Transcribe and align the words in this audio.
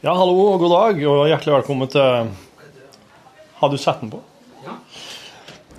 Ja, 0.00 0.14
hallo 0.16 0.36
og 0.54 0.62
god 0.62 0.72
dag, 0.72 1.00
og 1.10 1.26
hjertelig 1.28 1.52
velkommen 1.58 1.90
til 1.92 2.28
Har 3.60 3.72
du 3.72 3.76
satt 3.80 4.00
den 4.00 4.12
på? 4.14 4.20
Ja. 4.64 4.76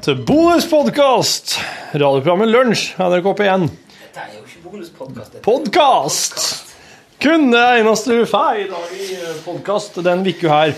Til 0.05 0.19
bonuspodkast! 0.27 1.55
Radioprogrammet 1.95 2.51
Lunsj, 2.51 2.83
NRK 3.01 3.31
P1. 3.39 3.65
Dette 3.71 4.21
er 4.25 4.35
jo 4.35 4.43
ikke 4.45 4.61
bonuspodkast. 4.67 5.39
Podkast! 5.45 6.43
Kun 7.21 7.49
det 7.53 7.63
eneste 7.79 8.17
du 8.17 8.27
får 8.29 8.61
i 8.63 8.67
dag 8.69 8.93
i 8.97 9.07
podkast 9.45 9.97
den 10.05 10.21
uka 10.25 10.53
her. 10.53 10.75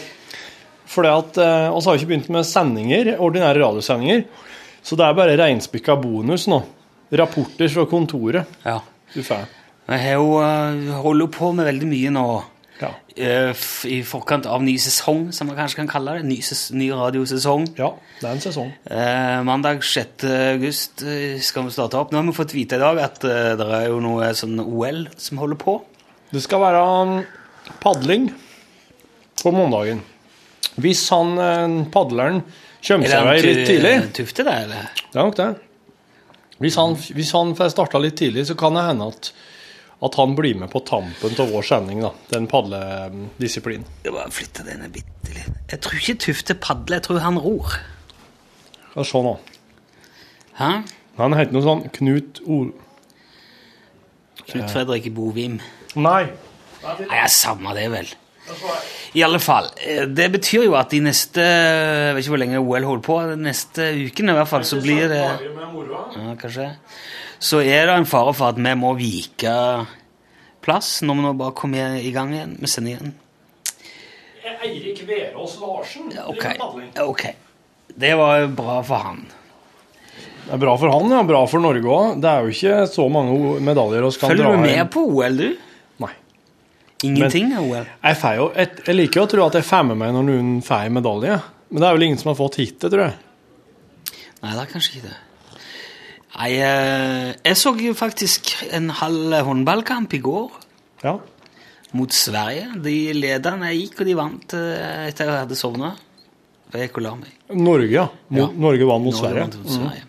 For 0.93 1.07
at 1.09 1.39
eh, 1.39 1.67
oss 1.75 1.87
har 1.87 1.99
ikke 1.99 2.13
begynt 2.13 2.31
med 2.31 2.47
sendinger, 2.47 3.13
ordinære 3.23 3.59
radiosendinger. 3.59 4.23
Så 4.83 4.95
det 4.99 5.07
er 5.07 5.19
bare 5.19 5.35
reinspikka 5.39 5.95
bonus 5.99 6.47
nå. 6.51 6.61
Rapporter 7.15 7.71
fra 7.75 7.85
kontoret 7.91 8.63
Ja. 8.67 8.79
du 9.13 9.19
får. 9.23 9.45
Har 9.91 10.15
jo 10.15 10.37
uh, 10.39 10.99
holder 11.03 11.27
på 11.31 11.51
med 11.55 11.67
veldig 11.67 11.87
mye 11.91 12.11
nå 12.15 12.27
Ja. 12.83 12.91
eh, 13.15 13.63
i 13.89 14.01
forkant 14.07 14.47
av 14.49 14.63
ny 14.65 14.75
sesong, 14.81 15.27
som 15.35 15.49
man 15.49 15.57
kanskje 15.57 15.81
kan 15.81 15.89
kalle 15.91 16.17
det. 16.17 16.27
Ny, 16.27 16.37
ny 16.79 16.89
radiosesong. 16.91 17.67
ja, 17.79 17.89
det 18.19 18.27
er 18.27 18.35
en 18.35 18.43
sesong. 18.43 18.71
Eh, 18.85 19.39
mandag 19.47 19.83
6. 19.87 20.25
august 20.53 21.05
eh, 21.07 21.39
skal 21.43 21.67
vi 21.67 21.75
starte 21.75 21.99
opp. 21.99 22.11
Nå 22.11 22.21
har 22.21 22.29
vi 22.29 22.35
fått 22.37 22.55
vite 22.55 22.79
i 22.79 22.83
dag 22.83 23.01
at 23.03 23.23
eh, 23.27 23.53
det 23.59 23.69
er 23.79 23.87
jo 23.89 24.01
noe 24.03 24.31
sånn 24.37 24.59
OL 24.63 25.05
som 25.17 25.41
holder 25.41 25.61
på. 25.63 25.77
Det 26.33 26.41
skal 26.43 26.63
være 26.63 26.81
um, 26.81 27.17
padling 27.83 28.31
på 29.41 29.53
mandagen. 29.53 30.01
Hvis 30.81 31.05
han 31.13 31.35
padleren 31.93 32.39
kommer 32.83 33.11
seg 33.11 33.27
vei 33.27 33.35
litt 33.45 33.67
tidlig 33.69 33.91
Tufte, 34.17 34.45
det, 34.47 34.55
eller? 34.65 34.87
Det 35.03 35.19
er 35.19 35.27
nok 35.27 35.37
det. 35.37 35.51
Hvis 36.63 36.77
han, 36.79 36.95
hvis 36.95 37.31
han 37.35 37.53
får 37.57 37.73
starta 37.73 37.99
litt 38.01 38.15
tidlig, 38.17 38.47
så 38.49 38.55
kan 38.57 38.77
det 38.77 38.85
hende 38.87 39.09
at, 39.11 39.29
at 40.03 40.15
han 40.19 40.33
blir 40.35 40.57
med 40.59 40.69
på 40.73 40.81
tampen 40.87 41.35
av 41.39 41.51
vår 41.53 41.63
sending, 41.67 42.01
da. 42.03 42.11
Den 42.33 42.47
padledisiplinen. 42.51 43.85
Jeg 44.03 44.13
bare 44.15 44.31
flytter 44.35 44.67
denne 44.67 44.89
bitte 44.91 45.31
litt. 45.35 45.51
Jeg 45.71 45.79
tror 45.85 45.99
ikke 46.01 46.17
Tufte 46.27 46.55
padler, 46.59 46.99
jeg 46.99 47.07
tror 47.07 47.21
han 47.23 47.39
ror. 47.41 47.77
Skal 48.91 49.07
se 49.09 49.21
nå. 49.25 49.35
Hæ? 50.59 50.71
Han 51.17 51.33
heter 51.37 51.53
noe 51.55 51.65
sånn 51.65 51.85
Knut 51.95 52.41
O... 52.45 52.63
Knut 54.43 54.69
Fredrik 54.73 55.07
Bovim. 55.15 55.59
Nei. 55.95 56.23
Nei, 56.83 56.95
jeg 57.15 57.31
savner 57.31 57.77
det 57.77 57.87
vel. 57.93 58.09
I 59.15 59.21
alle 59.23 59.39
fall. 59.39 59.69
eh, 59.79 60.03
Det 60.11 60.25
betyr 60.33 60.65
jo 60.65 60.73
at 60.75 60.91
de 60.91 60.99
neste 61.05 61.39
Jeg 61.39 62.15
vet 62.17 62.25
ikke 62.25 62.33
hvor 62.33 62.41
lenge 62.41 62.59
OL 62.59 62.87
holder 62.89 63.05
på. 63.05 63.15
De 63.29 63.37
neste 63.39 63.85
ukene 64.09 64.33
i 64.33 64.39
hvert 64.39 64.49
fall, 64.51 64.65
så 64.67 64.81
blir 64.83 65.07
det 65.07 65.21
ja, 65.23 66.33
kanskje. 66.41 66.65
Så 67.43 67.59
er 67.59 67.89
det 67.89 67.97
en 67.97 68.07
fare 68.07 68.31
for 68.37 68.53
at 68.53 68.59
vi 68.61 68.73
må 68.79 68.93
vike 68.95 69.53
plass 70.63 71.01
når 71.03 71.19
vi 71.19 71.25
nå 71.25 71.33
bare 71.41 71.55
kommer 71.57 71.97
i 71.99 72.11
gang 72.15 72.31
igjen 72.31 72.55
med 72.55 72.71
sendingen. 72.71 73.11
Eirik 74.63 75.01
Verås 75.07 75.57
Larsen. 75.59 76.11
Ok. 76.27 76.45
ok. 77.03 77.23
Det 77.95 78.13
var 78.15 78.37
jo 78.45 78.47
bra 78.55 78.77
for 78.87 79.07
han. 79.09 79.25
Det 80.43 80.55
er 80.55 80.61
bra 80.61 80.77
for 80.79 80.91
han, 80.91 81.11
ja. 81.11 81.19
Bra 81.27 81.41
for 81.51 81.63
Norge 81.63 81.83
òg. 81.83 82.21
Det 82.23 82.31
er 82.31 82.47
jo 82.47 82.55
ikke 82.55 82.87
så 82.91 83.09
mange 83.11 83.59
medaljer 83.63 84.07
vi 84.07 84.13
kan 84.21 84.31
Følger 84.31 84.47
dra 84.47 84.55
du 84.55 84.63
med 84.63 84.91
på 84.93 85.03
OL, 85.09 85.37
du? 85.39 85.75
Nei. 86.03 86.13
Ingenting 87.09 87.51
av 87.57 87.67
OL? 87.67 87.91
Jeg, 88.07 88.21
jo 88.39 88.47
et, 88.63 88.79
jeg 88.87 88.97
liker 88.97 89.21
jo 89.21 89.27
å 89.27 89.31
tro 89.35 89.45
at 89.49 89.59
jeg 89.59 89.67
får 89.67 89.85
med 89.91 89.99
meg 89.99 90.15
når 90.15 90.27
noen 90.31 90.55
får 90.63 90.87
en 90.87 90.97
medalje. 91.01 91.37
Men 91.73 91.83
det 91.83 91.89
er 91.89 91.99
vel 91.99 92.07
ingen 92.07 92.23
som 92.23 92.31
har 92.31 92.39
fått 92.39 92.59
hit 92.61 92.79
det, 92.79 92.91
tror 92.93 93.07
jeg. 93.09 93.19
Nei, 94.43 94.51
det 94.51 94.59
er 94.63 94.71
kanskje 94.71 94.95
ikke 94.95 95.11
det. 95.11 95.19
Nei, 96.33 96.51
eh, 96.57 97.33
jeg 97.45 97.57
så 97.59 97.73
jo 97.77 97.93
faktisk 97.93 98.53
en 98.73 98.89
halv 98.89 99.35
håndballkamp 99.45 100.13
i 100.17 100.21
går. 100.23 100.49
Ja. 101.03 101.17
mot 101.93 102.09
Sverige. 102.09 102.71
De 102.81 103.13
lederne 103.13 103.67
jeg 103.69 103.83
gikk, 103.83 103.99
og 104.01 104.07
de 104.07 104.13
vant 104.17 104.53
eh, 104.57 105.09
etter 105.11 105.27
jeg 105.29 105.41
hadde 105.43 105.57
sovna. 105.59 105.91
Jeg 106.73 106.87
gikk 106.87 106.95
og 106.97 107.03
la 107.05 107.11
meg. 107.19 107.35
Norge, 107.53 107.91
ja. 107.93 108.07
Mot, 108.33 108.39
Ja. 108.39 108.47
Norge 108.65 108.87
vant 108.89 109.03
mot 109.05 109.13
Norge 109.13 109.29
Sverige. 109.29 109.59
mot 109.61 109.69
Sverige. 109.75 110.07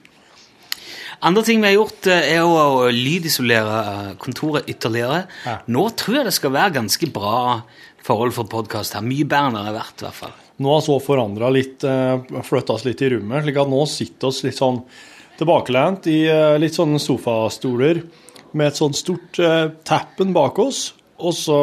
Andre 1.28 1.42
ting 1.44 1.60
vi 1.60 1.68
har 1.68 1.74
gjort, 1.76 2.06
eh, 2.08 2.30
er 2.38 2.40
å 2.40 2.88
lydisolere 2.88 4.16
kontoret 4.22 4.64
ytterligere. 4.72 5.26
Ja. 5.44 5.58
Nå 5.68 5.84
tror 5.96 6.16
jeg 6.22 6.24
det 6.30 6.34
skal 6.38 6.54
være 6.56 6.72
ganske 6.80 7.10
bra 7.12 7.62
forhold 8.04 8.32
for 8.32 8.44
podkast 8.48 8.94
her. 8.96 9.04
Mye 9.04 9.24
bedre 9.28 9.50
enn 9.52 9.58
det 9.60 9.66
har 9.68 9.76
vært, 9.76 10.00
i 10.00 10.06
hvert 10.08 10.20
fall. 10.22 10.34
Nå 10.64 10.72
har 10.72 10.82
så 10.86 10.96
forandra 11.04 11.52
litt, 11.52 11.80
flytta 11.84 12.76
oss 12.78 12.84
litt 12.86 13.02
i 13.02 13.10
rommet, 13.12 13.42
slik 13.44 13.56
at 13.60 13.68
nå 13.68 13.84
sitter 13.90 14.28
oss 14.28 14.42
litt 14.46 14.56
sånn 14.56 14.80
tilbakelent 15.38 16.06
i 16.10 16.20
eh, 16.30 16.56
litt 16.62 16.76
sånne 16.76 17.00
sofastoler 17.02 18.02
med 18.54 18.68
et 18.70 18.78
sånt 18.78 18.94
stort 18.94 19.40
uh, 19.42 19.66
tappen 19.82 20.30
bak 20.34 20.60
oss, 20.62 20.92
og 21.18 21.34
så 21.34 21.56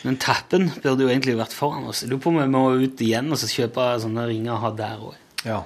Men 0.00 0.16
tappen 0.16 0.70
burde 0.80 1.04
jo 1.04 1.10
egentlig 1.10 1.34
vært 1.36 1.52
foran 1.52 1.84
oss. 1.90 2.06
Lurer 2.08 2.22
på 2.24 2.30
om 2.30 2.38
vi 2.40 2.46
må 2.48 2.62
ut 2.80 3.02
igjen 3.04 3.28
og 3.28 3.36
så 3.36 3.50
kjøpe 3.52 3.90
sånne 4.00 4.24
ringer 4.30 4.54
og 4.54 4.62
ha 4.62 4.70
der 4.78 5.02
òg. 5.10 5.18
Ja, 5.44 5.58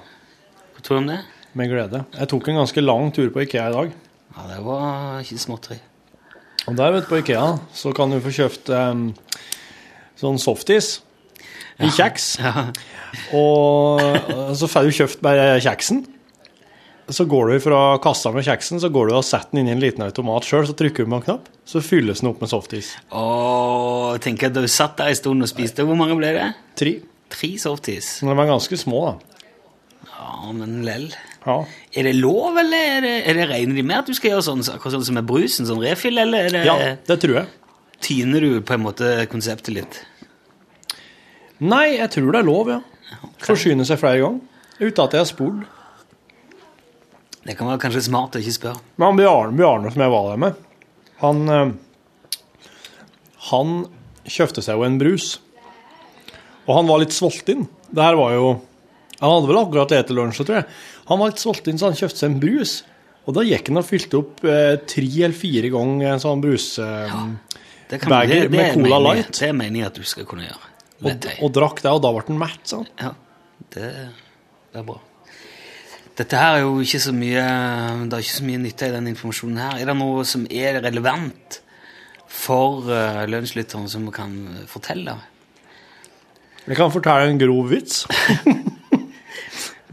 Hva 0.75 0.83
tror 0.83 0.99
du 0.99 1.03
om 1.05 1.07
det? 1.13 1.21
med 1.55 1.71
glede. 1.71 2.01
Jeg 2.11 2.27
tok 2.27 2.49
en 2.51 2.59
ganske 2.59 2.83
lang 2.83 3.13
tur 3.15 3.29
på 3.31 3.45
Ikea 3.45 3.69
i 3.69 3.75
dag. 3.77 3.93
Ja, 4.35 4.47
Det 4.49 4.57
var 4.65 5.21
ikke 5.23 5.39
småtteri. 5.39 5.77
Og 6.67 6.75
der, 6.75 6.91
vet 6.91 7.05
du, 7.05 7.09
på 7.13 7.21
Ikea, 7.21 7.45
så 7.71 7.93
kan 7.95 8.11
du 8.11 8.19
få 8.19 8.33
kjøpt 8.35 8.71
um, 8.75 9.05
sånn 10.19 10.39
softis 10.41 10.97
i 11.79 11.91
kjeks. 11.95 12.27
Ja. 12.43 12.67
Og 13.35 14.01
eh, 14.03 14.51
så 14.59 14.67
får 14.67 14.87
du 14.87 14.95
kjøpt 14.97 15.21
bare 15.23 15.55
kjeksen. 15.63 16.03
Så 17.07 17.27
går 17.29 17.51
du 17.51 17.59
fra 17.61 17.79
kassa 18.01 18.31
med 18.33 18.45
kjeksen, 18.47 18.79
så 18.81 18.89
går 18.89 19.11
du 19.11 19.13
og 19.19 19.25
setter 19.25 19.53
den 19.53 19.61
inn 19.61 19.67
i 19.69 19.73
en 19.75 19.81
liten 19.83 20.01
automat 20.01 20.45
sjøl, 20.47 20.63
så 20.65 20.73
trykker 20.77 21.05
du 21.05 21.11
på 21.11 21.19
en 21.19 21.25
knapp, 21.27 21.49
så 21.69 21.81
fylles 21.85 22.23
den 22.23 22.31
opp 22.31 22.41
med 22.41 22.49
softis. 22.49 22.95
Åh, 23.13 24.15
tenker 24.23 24.49
at 24.49 24.57
du 24.57 24.65
satt 24.71 24.97
der 24.97 25.11
en 25.13 25.19
stund 25.19 25.45
og 25.45 25.51
spiste. 25.51 25.85
Hvor 25.85 25.99
mange 25.99 26.17
ble 26.17 26.31
det? 26.33 26.47
Tre. 26.81 26.95
Tre 27.35 27.51
softis. 27.61 28.09
Men 28.23 28.33
de 28.33 28.41
er 28.41 28.49
ganske 28.49 28.79
små, 28.81 29.03
da. 29.11 29.35
Ja, 30.15 30.51
men 30.57 30.79
lell. 30.87 31.05
Ja. 31.45 31.59
Er 31.93 32.09
det 32.09 32.15
lov, 32.17 32.57
eller 32.57 32.89
er 32.97 33.05
det, 33.05 33.13
er 33.29 33.37
det 33.37 33.47
regner 33.51 33.77
de 33.77 33.85
med 33.85 34.01
at 34.01 34.09
du 34.09 34.17
skal 34.17 34.33
gjøre 34.33 34.47
sånn, 34.47 34.65
akkurat 34.73 34.97
sånn 34.97 35.05
som 35.05 35.19
med 35.19 35.29
brusen, 35.29 35.69
sånn 35.69 35.83
refill, 35.85 36.17
eller 36.21 36.47
er 36.49 36.57
det, 36.57 36.65
ja, 36.65 36.75
det 37.05 37.19
tror 37.21 37.37
jeg. 37.43 37.53
tyner 38.01 38.41
du 38.41 38.57
på 38.65 38.73
en 38.79 38.85
måte 38.85 39.13
konseptet 39.29 39.77
litt? 39.77 40.01
Nei, 41.61 41.99
jeg 41.99 42.09
tror 42.17 42.33
det 42.33 42.41
er 42.41 42.49
lov, 42.49 42.73
ja. 42.73 42.81
Forsyne 43.45 43.85
seg 43.87 44.01
flere 44.01 44.23
ganger. 44.25 44.41
Uten 44.81 45.05
at 45.05 45.13
jeg 45.13 45.21
har 45.21 45.29
spurt. 45.29 45.67
Det 47.45 47.53
kan 47.59 47.69
være 47.69 47.81
kanskje 47.83 48.01
smart 48.07 48.35
å 48.37 48.41
ikke 48.41 48.55
spørre. 48.55 48.81
Men 48.97 49.11
han 49.11 49.19
Bjarne, 49.19 49.57
Bjarne 49.59 49.91
som 49.93 50.01
jeg 50.01 50.13
var 50.15 50.29
der 50.31 50.39
med, 50.41 50.61
han 51.21 51.43
eh, 51.53 51.73
Han 53.51 53.75
kjøpte 54.25 54.63
seg 54.65 54.79
jo 54.79 54.85
en 54.87 54.97
brus. 54.97 55.27
Og 56.65 56.73
han 56.79 56.87
var 56.89 57.03
litt 57.03 57.13
sulten. 57.13 57.67
Det 57.93 58.01
her 58.01 58.17
var 58.17 58.33
jo 58.33 58.47
Han 59.21 59.31
hadde 59.31 59.47
vel 59.51 59.59
akkurat 59.61 59.93
spist 59.93 60.09
lunsj, 60.17 60.41
tror 60.43 60.57
jeg. 60.57 60.65
Han 61.07 61.21
var 61.21 61.29
litt 61.31 61.39
sulten, 61.43 61.77
så 61.79 61.87
han 61.91 61.95
kjøpte 61.99 62.19
seg 62.19 62.31
en 62.33 62.39
brus. 62.41 62.73
Og 63.25 63.37
da 63.37 63.45
gikk 63.45 63.69
han 63.71 63.79
og 63.79 63.85
fylte 63.87 64.19
opp 64.19 64.41
eh, 64.45 64.73
tre 64.89 65.05
eller 65.23 65.37
fire 65.37 65.69
ganger 65.73 66.11
en 66.15 66.21
sånn 66.21 66.41
brus... 66.43 66.67
Eh, 66.81 67.05
ja, 67.13 67.21
med 68.49 68.73
Cola 68.73 68.97
meningen- 68.97 69.03
Light. 69.05 69.31
Det 69.37 69.47
er 69.51 69.55
meningen 69.57 69.87
at 69.87 69.97
du 69.97 70.03
skal 70.03 70.25
kunne 70.29 70.45
gjøre. 70.49 70.71
og, 71.05 71.25
og 71.45 71.53
drakk 71.55 71.81
det, 71.85 71.93
og 71.93 72.01
da 72.03 72.11
ble 72.15 72.25
han 72.27 72.41
mett, 72.41 72.61
sånn. 72.69 72.85
Ja, 73.01 73.13
det, 73.75 73.91
det 74.73 74.81
er 74.81 74.87
bra. 74.89 74.97
Dette 76.15 76.39
her 76.39 76.57
er 76.57 76.63
jo 76.63 76.79
ikke 76.79 77.01
så 77.03 77.11
mye 77.15 77.43
Det 78.07 78.15
er 78.15 78.23
ikke 78.23 78.37
så 78.37 78.47
mye 78.47 78.63
nytte 78.63 78.87
i 78.87 78.93
den 78.93 79.09
informasjonen 79.11 79.59
her. 79.59 79.79
Er 79.81 79.89
det 79.89 79.97
noe 79.99 80.23
som 80.27 80.45
er 80.47 80.79
relevant 80.85 81.59
for 82.31 82.87
uh, 82.87 83.23
lunsjlytteren 83.27 83.89
som 83.91 84.07
kan 84.15 84.31
fortelle? 84.71 85.17
Jeg 86.65 86.79
kan 86.79 86.93
fortelle 86.93 87.29
en 87.31 87.41
grov 87.41 87.69
vits. 87.71 88.05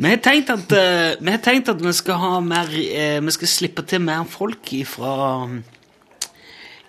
Vi 0.03 0.09
har 0.09 0.23
tenkt 0.25 0.49
at, 0.51 0.73
uh, 0.73 1.21
vi, 1.21 1.31
har 1.31 1.43
tenkt 1.45 1.69
at 1.69 1.83
vi 1.83 1.93
skal 1.95 2.17
ha 2.19 2.39
mer 2.43 2.71
uh, 2.73 3.19
Vi 3.23 3.35
skal 3.37 3.51
slippe 3.51 3.85
til 3.87 4.01
mer 4.03 4.25
folk 4.27 4.73
ifra 4.73 5.51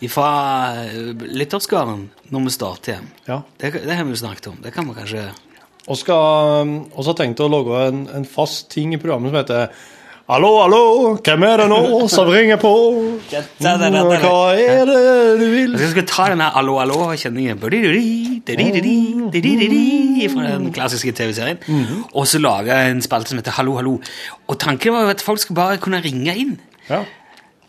uh, 0.01 1.25
lytterskaren 1.27 2.07
når 2.31 2.45
vi 2.47 2.53
starter 2.55 2.93
igjen. 2.93 3.09
Ja. 3.27 3.41
Det, 3.59 3.73
det 3.83 3.97
har 3.97 4.07
vi 4.07 4.15
jo 4.15 4.21
snakket 4.23 4.47
om. 4.53 4.57
Det 4.63 4.71
kan 4.73 4.87
vi 4.87 4.95
kanskje 4.97 5.27
Og 5.87 5.99
så 5.99 6.15
har 6.15 7.23
jeg 7.25 7.35
å 7.43 7.51
lage 7.51 7.81
en, 7.89 8.05
en 8.15 8.25
fast 8.25 8.69
ting 8.71 8.93
i 8.95 9.01
programmet 9.01 9.33
som 9.33 9.41
heter 9.41 9.91
Hallo, 10.23 10.53
hallo, 10.61 11.17
hvem 11.19 11.43
er 11.43 11.59
det 11.59 11.65
nå 11.67 12.07
som 12.07 12.29
ringer 12.31 12.55
på? 12.55 12.69
Hva 13.27 13.73
er 14.55 14.85
det 14.87 15.01
du 15.41 15.43
vil? 15.51 15.73
Jeg 15.75 15.89
skal 15.91 16.05
ta 16.07 16.27
den 16.31 16.39
her 16.39 16.55
allo, 16.61 16.77
allo-kjenningen 16.79 17.59
fra 20.31 20.45
den 20.47 20.71
klassiske 20.71 21.11
TV-serien, 21.19 21.59
og 22.13 22.23
så 22.31 22.39
lage 22.39 22.71
en 22.87 23.03
spalte 23.03 23.33
som 23.33 23.41
heter 23.43 23.57
Hallo, 23.59 23.75
hallo. 23.81 23.97
Og 24.47 24.59
tanken 24.63 24.95
var 24.95 25.09
jo 25.09 25.11
at 25.11 25.25
folk 25.27 25.43
skulle 25.43 25.59
bare 25.59 25.81
kunne 25.83 25.99
ringe 26.05 26.37
inn. 26.39 26.55
Ja. 26.87 27.03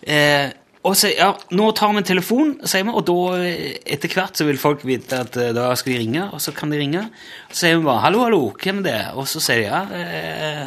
Eh, 0.07 0.55
og 0.85 0.95
så, 1.01 1.09
ja, 1.17 1.31
nå 1.57 1.71
tar 1.77 1.93
vi 1.95 2.03
en 2.03 2.07
telefon, 2.11 2.51
sier 2.69 2.85
vi, 2.85 2.93
og 2.93 3.05
da 3.09 3.15
eh, 3.41 3.79
etter 3.97 4.13
hvert 4.13 4.37
så 4.37 4.45
vil 4.45 4.59
folk 4.61 4.83
vite 4.85 5.21
at 5.25 5.37
eh, 5.41 5.53
da 5.57 5.71
skal 5.81 5.95
de 5.95 5.99
ringe, 6.03 6.27
og 6.31 6.43
så 6.45 6.53
kan 6.57 6.71
de 6.73 6.81
ringe. 6.81 7.07
Så 7.51 7.65
sier 7.65 7.79
vi 7.79 7.87
bare 7.87 8.03
'hallo, 8.05 8.21
hallo, 8.27 8.41
hvem 8.63 8.83
er 8.83 8.89
det?' 8.89 9.15
Og 9.17 9.25
så 9.31 9.41
sier 9.41 9.63
de 9.63 9.69
ja. 9.71 9.83
Eh, 9.97 10.67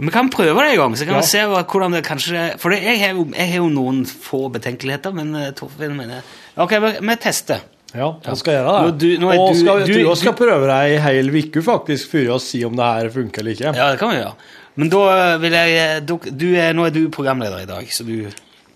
vi 0.00 0.08
kan 0.14 0.30
prøve 0.32 0.62
det 0.62 0.70
en 0.72 0.78
gang, 0.78 0.96
så 0.96 1.04
kan 1.08 1.16
vi 1.18 1.26
se 1.28 1.40
hvordan 1.44 1.92
det 1.92 2.04
kanskje 2.06 2.44
For 2.60 2.70
det, 2.72 2.78
jeg, 2.84 3.00
har 3.02 3.10
jo, 3.18 3.26
jeg 3.36 3.48
har 3.50 3.58
jo 3.58 3.68
noen 3.68 4.04
få 4.06 4.46
betenkeligheter, 4.52 5.12
men 5.12 5.34
eh, 5.36 5.50
Torfinn 5.52 5.96
mener 5.96 6.22
Ok, 6.56 6.70
vi, 6.80 6.92
vi 7.08 7.16
tester. 7.20 7.60
Ja, 7.94 8.12
jeg 8.22 8.36
skal 8.38 8.54
gjøre 8.54 8.70
det. 8.70 8.84
Nå, 8.86 8.90
du- 9.02 9.18
nå 9.18 9.30
er 9.32 9.40
og 9.40 9.48
du- 9.54 9.58
skal, 9.60 9.80
du- 9.84 10.04
du, 10.04 10.14
skal 10.16 10.32
prøve 10.38 10.66
deg 10.70 10.92
ei 10.92 11.00
hel 11.02 11.28
uke 11.34 11.62
faktisk, 11.66 12.12
før 12.12 12.36
å 12.36 12.40
si 12.40 12.62
om 12.64 12.76
det 12.76 12.84
her 12.86 13.08
funker 13.10 13.40
eller 13.42 13.56
ikke. 13.56 13.72
Ja, 13.76 13.90
det 13.90 13.98
kan 13.98 14.12
vi 14.12 14.20
gjøre. 14.20 14.34
Men 14.76 14.88
da 14.92 15.36
vil 15.42 15.52
jeg 15.58 16.06
da, 16.06 16.16
du 16.30 16.46
er, 16.54 16.72
Nå 16.72 16.86
er 16.86 16.90
du 16.94 17.08
programleder 17.10 17.64
i 17.64 17.66
dag, 17.66 17.88
så 17.90 18.04
du 18.06 18.28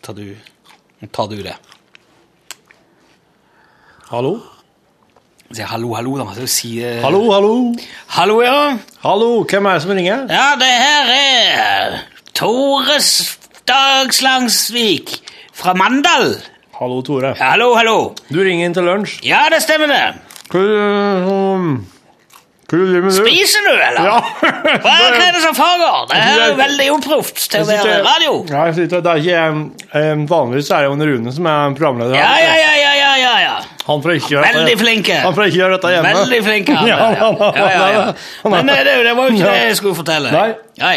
tar 0.04 0.14
du, 0.14 0.36
tar 1.12 1.28
du 1.30 1.38
det. 1.42 1.54
Hallo? 4.10 4.34
Si 5.54 5.62
hallo, 5.62 5.94
hallo, 5.96 6.16
da. 6.18 6.26
Så 6.36 6.46
si, 6.46 6.70
eh, 6.84 7.00
Hallo, 7.02 7.30
hallo? 7.32 7.74
Hallo, 8.16 8.42
ja. 8.42 8.76
Hallo, 9.04 9.44
hvem 9.48 9.66
er 9.66 9.78
det 9.78 9.82
som 9.82 9.94
ringer? 9.96 10.26
Ja, 10.28 10.56
det 10.60 10.72
her 10.82 11.12
er 11.14 11.98
Tore 12.34 12.98
Dagslangsvik 13.68 15.14
fra 15.54 15.72
Mandal. 15.74 16.36
Hallo, 16.80 17.00
Tore. 17.02 17.34
Hallo, 17.38 17.74
hallo. 17.78 18.14
Du 18.28 18.42
ringer 18.42 18.66
inn 18.66 18.76
til 18.76 18.84
lunsj. 18.84 19.20
Ja, 19.24 19.46
det 19.52 19.62
stemmer 19.64 19.88
det. 19.88 20.04
Hva 20.52 20.64
um, 21.54 21.78
hva 22.78 22.86
driver 22.90 23.04
med, 23.06 23.16
du? 23.16 23.26
Spiser 23.28 23.64
du, 23.66 23.72
eller? 23.74 24.08
Ja. 24.08 24.18
Hva 24.84 24.94
er 25.10 25.32
det 25.36 25.42
som 25.44 25.54
foregår? 25.56 26.06
Det 26.10 26.18
her 26.20 26.42
er 26.44 26.50
jo 26.52 26.58
veldig 26.58 26.86
uproft 26.96 27.40
til 27.52 27.62
å 27.64 27.68
være 27.68 27.96
radio. 28.06 28.34
Ja, 28.50 28.64
jeg 28.70 28.76
sitter, 28.78 29.02
det 29.04 29.12
er 29.14 29.22
ikke, 29.24 30.02
um, 30.12 30.24
vanligvis 30.30 30.70
er 30.74 30.84
det 30.84 30.90
jo 30.90 30.96
en 30.98 31.06
Rune 31.10 31.34
som 31.36 31.48
er 31.52 31.76
programleder. 31.78 32.16
Ja, 32.18 32.30
ja, 32.42 32.54
ja, 32.60 32.72
ja, 32.82 32.92
ja, 33.00 33.12
ja, 33.22 33.34
ja. 33.44 33.54
Han 33.84 34.00
får 34.04 34.14
ikke 34.16 34.30
gjøre 34.36 34.52
Veldig 34.54 34.76
flinke. 34.80 35.16
Han 35.26 35.34
får 35.36 35.48
ikke 35.50 35.58
gjøre 35.60 35.76
dette 35.78 35.92
hjemme. 35.94 36.12
Veldig 36.20 36.42
flinke. 36.46 36.76
han. 36.78 36.88
Ja, 36.94 36.96
han- 37.20 37.40
ja, 37.58 37.66
ja, 37.74 37.88
ja. 37.98 38.04
Men 38.54 38.70
eh, 38.72 38.84
det, 38.86 38.94
det 39.08 39.16
var 39.18 39.28
jo 39.28 39.36
ikke 39.36 39.50
det 39.50 39.66
jeg 39.68 39.76
skulle 39.80 39.98
fortelle. 39.98 40.32
Nei. 40.32 40.48
Nei. 40.80 40.96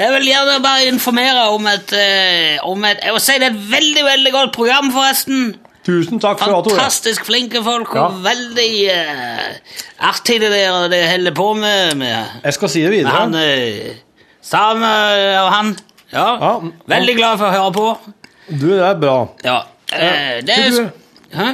Jeg 0.00 0.12
vil 0.14 0.28
gjerne 0.30 0.60
bare 0.64 0.86
informere 0.88 1.48
om 1.52 1.66
et, 1.66 1.92
eh, 1.98 2.60
om 2.64 2.84
et 2.88 3.02
Jeg 3.04 3.12
vil 3.16 3.20
si 3.24 3.34
det 3.42 3.48
er 3.50 3.56
et 3.56 3.66
veldig, 3.72 4.04
veldig 4.06 4.32
godt 4.36 4.54
program, 4.54 4.92
forresten. 4.94 5.50
Tusen 5.86 6.20
takk 6.20 6.38
for 6.38 6.52
det, 6.52 6.64
Tore. 6.66 6.76
Fantastisk 6.76 7.24
flinke 7.24 7.62
folk, 7.64 7.94
og 7.94 7.96
Ja. 7.96 8.08
veldig 8.30 8.72
uh, 8.92 10.08
artig 10.10 10.40
det 10.42 10.50
der 10.52 10.88
det 10.92 11.00
holder 11.10 11.34
på 11.34 11.54
med. 11.54 11.94
med 11.96 12.24
Jeg 12.44 12.52
skal 12.54 12.68
si 12.68 12.82
det 12.84 12.90
videre. 12.90 13.14
han 13.16 13.34
uh, 13.34 13.94
Sam 14.42 14.82
og 14.82 15.44
og 15.44 15.52
han. 15.54 15.72
Ja. 16.12 16.26
Ja. 16.44 16.52
Veldig 16.86 17.16
glad 17.16 17.38
for 17.38 17.46
å 17.46 17.50
høre 17.54 17.72
på. 17.72 18.14
Du, 18.50 18.68
det 18.76 18.84
er 18.84 19.00
bra. 19.00 19.16
Ja. 19.44 19.58
Uh, 19.92 20.40
det 20.46 20.58
er 20.58 20.90
Hæ? 21.32 21.48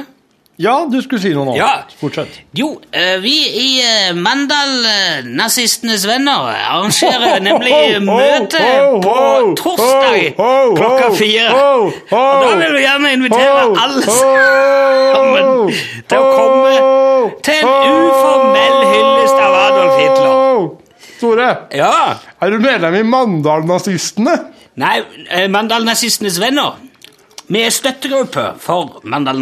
Ja, 0.57 0.73
du 0.89 0.97
skulle 1.05 1.21
si 1.21 1.29
noe 1.35 1.45
nå. 1.45 1.53
Ja. 1.57 1.83
Fortsett. 1.99 2.39
Jo, 2.57 2.81
eh, 2.91 3.17
vi 3.21 3.33
i 3.61 3.67
eh, 3.83 4.13
Mandal 4.17 4.71
eh, 4.89 5.27
Nazistenes 5.37 6.05
Venner 6.09 6.47
arrangerer 6.53 7.39
nemlig 7.45 8.01
møte 8.01 8.61
på 9.03 9.13
torsdag 9.59 10.33
klokka 10.37 11.11
fire. 11.17 11.51
Og 11.53 11.93
da 12.09 12.55
vil 12.63 12.73
vi 12.77 12.81
gjerne 12.87 13.13
invitere 13.19 13.67
alle 13.83 14.01
sammen 14.07 15.71
til 16.09 16.17
å 16.17 16.33
komme 16.33 16.73
til 17.45 17.61
en 17.61 18.01
uformell 18.01 18.79
hyllest 18.95 19.45
av 19.45 19.59
Adolf 19.61 20.01
Hitler. 20.01 20.67
Store, 21.17 21.47
Ja. 21.73 21.93
er 22.41 22.49
du 22.53 22.59
medlem 22.61 22.95
i 22.95 23.03
Mandal-nazistene? 23.03 24.35
Nei, 24.77 24.99
eh, 25.29 25.47
Mandal 25.49 25.85
Nazistenes 25.85 26.37
Venner. 26.41 26.75
Vi 27.47 27.61
er 27.63 27.69
støttegruppe 27.71 28.53
for 28.59 28.99
Mandal 29.03 29.39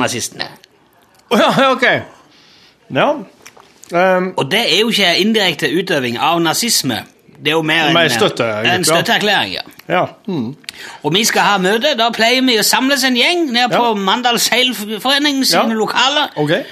Å 1.31 1.37
ja, 1.39 1.49
ja, 1.57 1.71
ok. 1.71 1.85
Ja. 2.95 3.09
Um, 3.93 4.31
Og 4.37 4.47
det 4.51 4.61
er 4.65 4.79
jo 4.81 4.89
ikke 4.93 5.11
indirekte 5.21 5.69
utøving 5.73 6.17
av 6.21 6.39
nazisme. 6.41 7.03
Det 7.35 7.51
er 7.51 7.57
jo 7.57 7.61
mer 7.67 7.89
en, 7.91 8.09
støtte, 8.09 8.45
en 8.71 8.85
støtteerklæring. 8.87 9.53
ja. 9.57 9.63
ja. 9.91 10.03
Mm. 10.27 10.55
Og 11.03 11.13
vi 11.13 11.23
skal 11.27 11.41
ha 11.41 11.57
møte. 11.61 11.91
Da 11.99 12.07
pleier 12.15 12.41
vi 12.45 12.55
å 12.57 12.63
samles 12.65 13.03
en 13.05 13.17
gjeng 13.19 13.49
nede 13.53 13.69
på 13.73 13.81
Ja. 13.83 13.93
Mandal 13.93 14.39
Seilforening 14.39 15.43
sine 15.45 15.73
Ja. 15.75 15.77
lokaler. 15.77 16.31
Okay. 16.35 16.63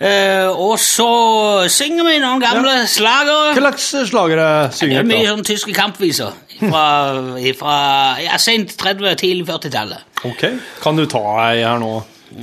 Eh, 0.00 0.46
og 0.48 0.78
så 0.80 1.68
synger 1.68 2.06
vi 2.08 2.18
noen 2.22 2.40
gamle 2.40 2.70
ja. 2.72 2.86
slagere. 2.88 3.54
slags 3.58 3.88
slagere 4.08 4.70
synger 4.72 5.02
er 5.02 5.08
mye 5.08 5.18
dere? 5.24 5.34
sånn 5.34 5.44
tyske 5.44 5.74
kampviser 5.76 6.32
fra, 6.60 6.84
fra 7.60 7.74
ja, 8.22 8.38
sent 8.40 8.76
30-, 8.80 9.14
tidlig 9.20 9.48
40-tallet. 9.50 10.06
Ok. 10.24 10.46
Kan 10.82 10.96
du 10.96 11.04
ta 11.10 11.20
ei 11.50 11.60
her 11.64 11.78
nå? 11.82 11.98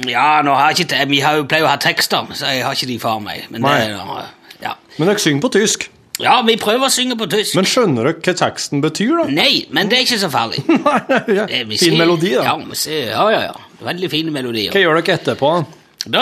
Ja, 0.07 0.41
har 0.43 0.73
ikke, 0.75 1.05
vi 1.07 1.19
har 1.23 1.43
pleier 1.47 1.67
å 1.67 1.71
ha 1.71 1.77
tekster, 1.81 2.27
så 2.35 2.49
jeg 2.51 2.65
har 2.65 2.75
ikke 2.75 2.89
de 2.89 2.97
for 3.01 3.21
meg. 3.23 3.45
Men, 3.53 3.63
det, 3.63 3.93
Nei. 3.95 4.25
ja. 4.63 4.73
Men 4.97 5.11
dere 5.11 5.23
synger 5.23 5.45
på 5.45 5.53
tysk. 5.55 5.87
ja, 6.19 6.41
vi 6.47 6.57
prøver 6.59 6.89
å 6.89 6.91
synge 6.91 7.17
på 7.19 7.29
tysk. 7.31 7.55
Men 7.55 7.69
skjønner 7.69 8.09
dere 8.09 8.19
hva 8.19 8.35
teksten 8.41 8.83
betyr, 8.83 9.15
da? 9.21 9.27
Nei, 9.37 9.65
men 9.71 9.91
det 9.91 10.01
er 10.01 10.07
ikke 10.07 10.19
så 10.25 10.31
farlig. 10.33 10.63
ja. 11.37 11.47
Eh, 11.47 11.63
Fin 11.79 11.97
melodi, 11.99 12.35
da. 12.35 12.43
Ja, 12.49 12.57
ja, 12.57 13.25
ja, 13.31 13.41
ja. 13.51 13.57
Veldig 13.87 14.09
fine 14.11 14.33
melodier. 14.33 14.73
Hva 14.73 14.81
gjør 14.81 14.99
dere 14.99 15.19
etterpå? 15.19 15.51
Da 15.61 15.76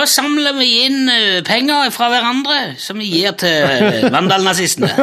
samler 0.10 0.56
vi 0.58 0.68
inn 0.86 1.10
eh, 1.12 1.42
penger 1.46 1.92
fra 1.94 2.08
hverandre, 2.10 2.76
som 2.82 2.98
vi 3.00 3.08
gir 3.12 3.36
til 3.40 3.66
uh, 3.66 4.08
vandalnazistene. 4.14 4.92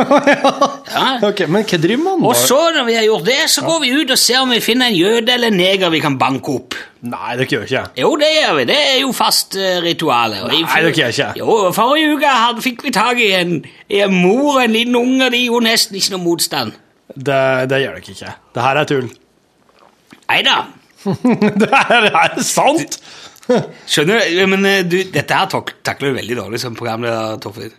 Ja. 0.92 1.16
Ok, 1.24 1.46
Men 1.48 1.64
hva 1.64 1.78
driver 1.80 2.02
man 2.04 2.24
Og 2.28 2.34
så, 2.36 2.56
når 2.74 2.84
vi 2.84 2.94
har 2.98 3.04
gjort 3.06 3.24
det, 3.24 3.38
så 3.48 3.62
går 3.64 3.78
vi 3.80 3.92
ut 3.96 4.10
og 4.12 4.18
ser 4.20 4.42
om 4.42 4.50
vi 4.52 4.58
finner 4.60 4.90
en 4.90 4.96
jøde 4.96 5.32
eller 5.32 5.48
en 5.48 5.56
neger 5.56 5.92
vi 5.94 6.02
kan 6.04 6.18
banke 6.20 6.52
opp. 6.52 6.76
Nei, 7.08 7.36
dere 7.38 7.46
gjør 7.48 7.64
ikke 7.64 7.84
Jo, 8.02 8.10
det 8.20 8.28
gjør 8.34 8.58
vi. 8.58 8.66
Det 8.68 8.76
er 8.90 8.98
jo 9.00 9.14
fast 9.16 9.56
uh, 9.56 9.78
ritual. 9.84 10.36
Nei, 10.50 10.60
det 10.84 10.92
gjør 10.98 11.14
ikke. 11.14 11.30
Jo, 11.40 11.56
Forrige 11.72 12.18
uke 12.18 12.34
fikk 12.66 12.84
vi 12.84 12.92
tak 12.94 13.22
i 13.24 13.30
en, 13.38 13.56
en 14.02 14.18
mor 14.18 14.58
og 14.58 14.60
en 14.66 14.76
liten 14.76 14.98
unge, 15.00 15.30
de 15.32 15.42
gjorde 15.46 15.70
nesten 15.70 15.96
ikke 15.98 16.16
noe 16.16 16.24
motstand. 16.26 16.76
det, 17.16 17.42
det 17.72 17.82
gjør 17.86 17.98
dere 17.98 18.16
ikke. 18.18 18.36
Det 18.52 18.68
her 18.68 18.82
er 18.82 18.92
tull. 18.92 19.10
Nei 20.28 20.40
da. 20.46 20.60
det 21.62 21.72
her 21.72 22.10
er 22.12 22.40
sant! 22.44 23.00
Skjønner 23.90 24.22
du? 24.22 24.42
Men 24.52 24.66
eh, 24.68 24.82
du, 24.86 24.98
dette 25.12 25.38
her 25.38 25.50
tak 25.50 25.74
takler 25.86 26.12
du 26.12 26.20
veldig 26.20 26.38
dårlig 26.44 26.60
som 26.62 26.76
programleder, 26.78 27.40
Torfinn. 27.42 27.74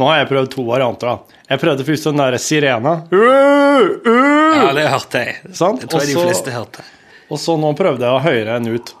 Nå 0.00 0.06
har 0.08 0.22
jeg 0.22 0.30
prøvd 0.30 0.48
to 0.54 0.64
varianter. 0.66 1.12
da. 1.12 1.42
Jeg 1.50 1.62
prøvde 1.62 1.86
først 1.86 2.08
den 2.08 2.22
derre 2.22 2.38
sirena. 2.42 2.94
Uh, 3.12 3.84
uh, 4.06 4.56
Ja, 4.56 4.72
det 4.74 4.88
hørte 4.90 5.22
jeg. 5.22 5.36
Sant? 5.54 5.84
Det 5.84 5.90
tror 5.90 6.02
jeg 6.02 6.14
de 6.14 6.24
fleste 6.24 6.54
hørte. 6.54 6.86
Og 7.30 7.38
så 7.38 7.54
nå 7.58 7.70
prøvde 7.78 8.06
jeg 8.06 8.16
å 8.16 8.24
høre 8.24 8.56
enn 8.58 8.66
ut. 8.70 8.92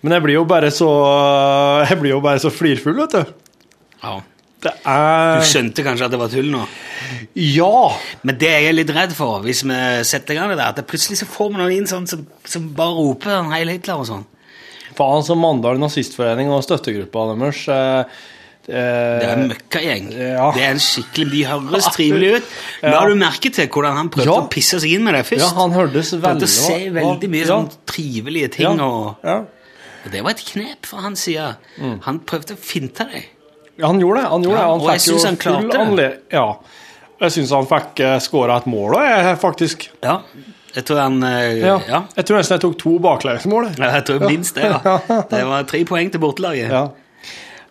Men 0.00 0.14
jeg 0.14 0.24
blir 0.24 0.38
jo 0.38 0.46
bare 0.48 0.70
så 0.72 0.88
Jeg 1.90 1.98
blir 2.00 2.14
jo 2.14 2.22
bare 2.24 2.40
så 2.40 2.52
flirfull, 2.54 2.96
vet 3.02 3.18
du. 3.18 3.36
Ja. 4.04 4.18
Det 4.58 4.72
Du 4.74 4.88
er 4.90 5.44
skjønte 5.46 5.84
kanskje 5.86 6.08
at 6.08 6.14
det 6.14 6.18
var 6.18 6.32
tull 6.32 6.48
nå? 6.50 6.64
Ja! 7.38 7.92
Men 8.26 8.38
det 8.40 8.48
jeg 8.50 8.70
er 8.70 8.74
litt 8.74 8.90
redd 8.94 9.12
for, 9.14 9.44
hvis 9.44 9.60
vi 9.66 9.76
setter 10.08 10.34
i 10.34 10.38
gang 10.40 10.50
det 10.50 10.56
der, 10.58 10.72
at 10.72 10.80
det 10.80 10.88
plutselig 10.88 11.20
så 11.20 11.28
får 11.30 11.52
vi 11.52 11.60
noen 11.60 11.76
inn 11.76 11.86
sånn 11.90 12.08
som, 12.10 12.24
som 12.42 12.66
bare 12.74 12.96
roper 12.96 13.36
en 13.36 13.52
Heil 13.54 13.70
Hitler 13.70 14.02
og 14.02 14.08
sånn. 14.08 14.26
Faen, 14.98 15.22
som 15.26 15.38
Mandal 15.42 15.78
nazistforening 15.80 16.50
og 16.54 16.64
støttegruppa 16.66 17.28
deres 17.32 17.60
eh, 17.70 18.18
Det 18.68 18.78
er 18.78 19.30
en 19.32 19.44
eh, 19.44 19.50
møkkagjeng. 19.52 20.08
ja. 20.12 20.48
Det 20.56 20.64
er 20.66 20.74
en 20.74 20.82
skikkelig, 20.82 21.28
De 21.32 21.44
høres 21.48 21.86
trivelige 21.94 22.40
ut. 22.40 22.50
Ja. 22.82 22.96
har 22.98 23.08
du 23.10 23.14
merke 23.18 23.50
til 23.54 23.70
hvordan 23.72 23.96
han 23.96 24.10
prøvde 24.12 24.28
Ja. 24.30 24.40
å 24.42 24.50
pisse 24.52 24.80
seg 24.82 24.96
inn 24.98 25.06
med 25.06 25.16
det 25.16 25.24
først? 25.30 25.44
Ja, 25.46 25.52
han 25.56 25.72
hørtes 25.76 26.12
veldig... 26.12 26.26
Prøvde 26.26 26.50
å 26.50 26.52
se 26.56 26.76
veldig 26.98 27.30
mye 27.32 27.44
ja. 27.44 27.48
sånn 27.54 27.70
trivelige 27.88 28.50
ting, 28.58 28.82
og, 28.84 29.22
ja. 29.24 29.38
og 30.04 30.12
det 30.12 30.20
var 30.26 30.34
et 30.36 30.44
knep 30.52 30.86
fra 30.90 31.06
hans 31.06 31.24
side. 31.26 31.48
Mm. 31.78 31.96
Han 32.10 32.20
prøvde 32.28 32.58
å 32.58 32.60
finte 32.60 33.08
deg. 33.14 33.30
ja, 33.78 33.86
han 33.88 34.02
gjorde 34.02 34.20
det. 34.22 34.28
Han 34.34 34.46
gjorde 34.46 34.60
det. 34.60 34.68
og 34.76 34.92
jeg 34.92 35.06
syns 35.06 35.26
han 35.30 35.40
klarte 35.40 35.88
det. 36.02 36.10
Ja. 36.34 36.46
Jeg 37.18 37.34
syns 37.34 37.50
han 37.56 37.66
fikk 37.66 38.04
uh, 38.06 38.14
skåra 38.22 38.60
et 38.60 38.68
mål 38.70 38.94
òg, 39.00 39.32
faktisk. 39.42 39.88
Ja, 40.04 40.20
jeg 40.74 40.84
tror 40.88 41.00
han 41.00 41.22
eh, 41.24 41.58
Ja. 41.62 41.76
ja. 41.88 42.02
Jeg 42.16 42.28
tror 42.28 42.40
nesten 42.40 42.58
jeg 42.58 42.64
tok 42.66 42.78
to 42.80 42.96
baklengsmål. 43.02 43.70
Ja, 43.78 43.92
jeg 43.98 44.06
tror 44.10 44.26
minst 44.28 44.58
det. 44.58 44.68
Ja. 44.88 45.22
Det 45.30 45.44
var 45.48 45.68
tre 45.70 45.84
poeng 45.88 46.10
til 46.12 46.22
bortelaget. 46.22 46.72
Ja. 46.72 46.86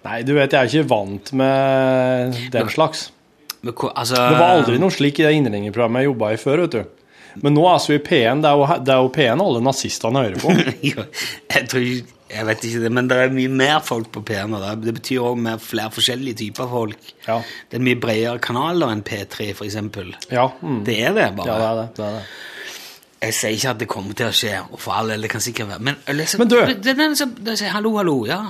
Nei, 0.08 0.22
du 0.24 0.34
vet, 0.38 0.54
jeg 0.54 0.60
er 0.60 0.72
ikke 0.72 0.90
vant 0.90 1.34
med 1.36 2.38
den 2.54 2.70
slags. 2.72 3.10
Men 3.62 3.74
men, 3.74 3.90
altså, 3.96 4.16
Det 4.16 4.38
var 4.40 4.54
aldri 4.60 4.78
noe 4.80 4.94
slik 4.94 5.20
i 5.20 5.26
det 5.26 5.34
innringerprogrammet 5.40 6.06
jeg 6.06 6.12
jobba 6.12 6.30
i 6.32 6.40
før, 6.40 6.64
vet 6.66 6.78
du. 6.78 6.84
Men 7.44 7.54
nå 7.54 7.64
altså 7.70 7.94
i 7.94 8.02
P1, 8.02 8.42
det 8.42 8.50
er 8.50 8.58
jo, 8.58 8.68
det 8.86 8.94
er 8.94 9.02
jo 9.04 9.10
P1 9.14 9.42
alle 9.44 9.64
nazistene 9.66 10.24
hører 10.26 10.40
på. 10.42 10.54
Jeg 11.54 11.68
tror 11.70 11.84
Jeg 12.28 12.44
vet 12.50 12.66
ikke 12.68 12.82
det, 12.82 12.90
men 12.92 13.08
det 13.08 13.18
er 13.24 13.30
mye 13.32 13.52
mer 13.60 13.78
folk 13.86 14.10
på 14.12 14.24
P1. 14.26 14.56
og 14.58 14.82
Det 14.84 14.96
betyr 14.98 15.24
òg 15.30 15.46
flere 15.64 15.94
forskjellige 15.96 16.42
typer 16.42 16.68
folk. 16.72 17.14
Ja. 17.28 17.38
Det 17.70 17.78
er 17.78 17.84
en 17.84 17.88
mye 17.88 18.02
bredere 18.04 18.42
kanal 18.44 18.84
da 18.84 18.90
enn 18.92 19.06
P3, 19.06 19.52
for 19.56 19.68
eksempel. 19.70 20.12
Ja, 20.34 20.50
mm. 20.60 20.82
Det 20.88 20.98
er 20.98 21.16
det, 21.16 21.28
ja 21.30 21.36
bare. 21.38 21.48
det 21.48 21.68
er 21.70 21.80
det. 21.80 21.88
det, 21.96 22.10
er 22.10 22.18
det. 22.18 22.26
Jeg 23.22 23.34
sier 23.34 23.56
ikke 23.56 23.70
at 23.74 23.80
det 23.82 23.88
kommer 23.90 24.14
til 24.18 24.28
å 24.30 24.34
skje, 24.36 24.52
og 24.72 24.80
for 24.80 24.94
all 24.94 25.08
del, 25.10 25.24
det 25.26 25.30
kan 25.34 25.42
sikkert 25.42 25.72
være 25.72 25.82
Men, 25.88 25.96
liksom, 26.20 26.40
Men 26.44 26.48
du- 26.52 26.60
det, 26.70 26.76
det, 26.86 26.94
den 27.00 27.16
som- 27.18 27.34
det 27.34 27.56
sier 27.58 27.70
hallo, 27.74 27.96
hallo, 27.98 28.26
ja. 28.30 28.44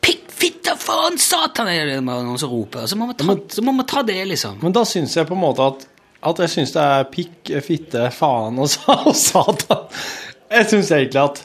Pikk, 0.00 0.30
fitte, 0.32 0.76
faen, 0.80 1.18
satan, 1.20 1.68
er 1.68 1.84
det 1.90 1.98
noen 2.04 2.38
som 2.40 2.48
roper. 2.50 2.86
Så 2.88 2.96
må 2.96 3.08
vi 3.10 3.14
ta, 3.20 3.36
så 3.52 3.62
må 3.66 3.74
vi 3.76 3.84
ta 3.90 4.02
det, 4.02 4.24
liksom. 4.30 4.56
Men 4.62 4.72
da 4.72 4.84
syns 4.88 5.14
jeg 5.18 5.26
på 5.28 5.34
en 5.36 5.42
måte 5.42 5.66
at, 5.66 5.84
at 6.30 6.40
jeg 6.44 6.48
syns 6.54 6.72
det 6.72 6.82
er 6.86 7.04
pikk, 7.12 7.52
fitte, 7.66 8.06
faen 8.16 8.56
og, 8.58 8.70
og 8.88 9.14
satan. 9.14 9.84
Jeg 10.50 10.70
syns 10.70 10.90
egentlig 10.96 11.20
at 11.26 11.44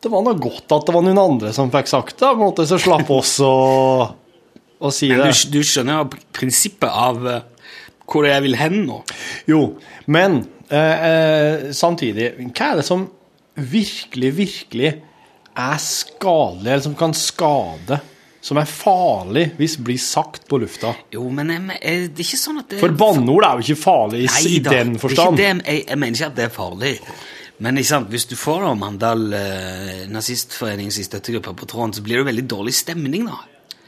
det 0.00 0.10
var 0.14 0.22
noe 0.24 0.38
godt 0.38 0.70
at 0.72 0.86
det 0.86 0.94
var 0.94 1.02
noen 1.02 1.18
andre 1.18 1.52
som 1.52 1.70
fikk 1.74 1.88
sagt 1.90 2.16
det, 2.22 2.28
på 2.30 2.38
en 2.38 2.44
måte, 2.46 2.64
så 2.70 2.78
slapp 2.80 3.10
oss 3.10 3.34
å, 3.44 3.52
å 4.80 4.92
si 4.94 5.08
Men 5.12 5.26
det. 5.26 5.32
du, 5.50 5.58
du 5.58 5.66
skjønner 5.66 6.06
prinsippet 6.32 6.88
av 6.88 7.26
eh, 7.26 7.40
hvor 8.08 8.24
er 8.24 8.38
jeg 8.38 8.44
vil 8.46 8.56
hen 8.56 8.78
nå. 8.86 9.02
Jo, 9.50 9.60
men 10.06 10.46
eh, 10.70 11.06
eh, 11.08 11.70
samtidig, 11.76 12.32
hva 12.50 12.72
er 12.72 12.80
det 12.80 12.86
som 12.86 13.08
virkelig, 13.58 14.30
virkelig 14.36 14.92
er 15.58 15.80
skadelig, 15.82 16.70
eller 16.70 16.84
som 16.84 16.94
kan 16.98 17.14
skade, 17.16 17.98
som 18.40 18.60
er 18.60 18.68
farlig 18.70 19.48
hvis 19.58 19.74
det 19.78 19.86
blir 19.88 19.98
sagt 20.00 20.46
på 20.48 20.60
lufta. 20.62 20.92
Jo, 21.12 21.24
men 21.34 21.50
jeg, 21.50 21.64
jeg, 21.82 22.04
det 22.12 22.22
er 22.22 22.28
ikke 22.28 22.40
sånn 22.40 22.60
at 22.62 22.70
det 22.70 22.78
For 22.84 22.94
banneord 23.00 23.48
er 23.48 23.58
jo 23.58 23.66
ikke 23.66 23.82
farlig 23.82 24.22
i, 24.22 24.28
i 24.28 24.54
Neida, 24.54 24.76
den 24.78 24.94
forstand. 25.02 25.40
det, 25.40 25.50
jeg, 25.66 25.82
jeg 25.88 25.98
mener 25.98 26.20
ikke 26.20 26.30
at 26.30 26.38
det 26.38 26.46
er 26.46 26.54
farlig. 26.54 26.94
Men 27.58 27.80
hvis 27.82 28.28
du 28.30 28.36
får 28.38 28.62
da 28.62 28.74
Mandal 28.78 29.32
eh, 29.34 30.02
Nazistforeningens 30.14 31.00
støttegruppe 31.08 31.56
på 31.58 31.66
tråden, 31.66 31.96
så 31.96 32.04
blir 32.06 32.18
det 32.18 32.22
jo 32.22 32.28
veldig 32.28 32.44
dårlig 32.54 32.74
stemning, 32.78 33.26
da. 33.26 33.40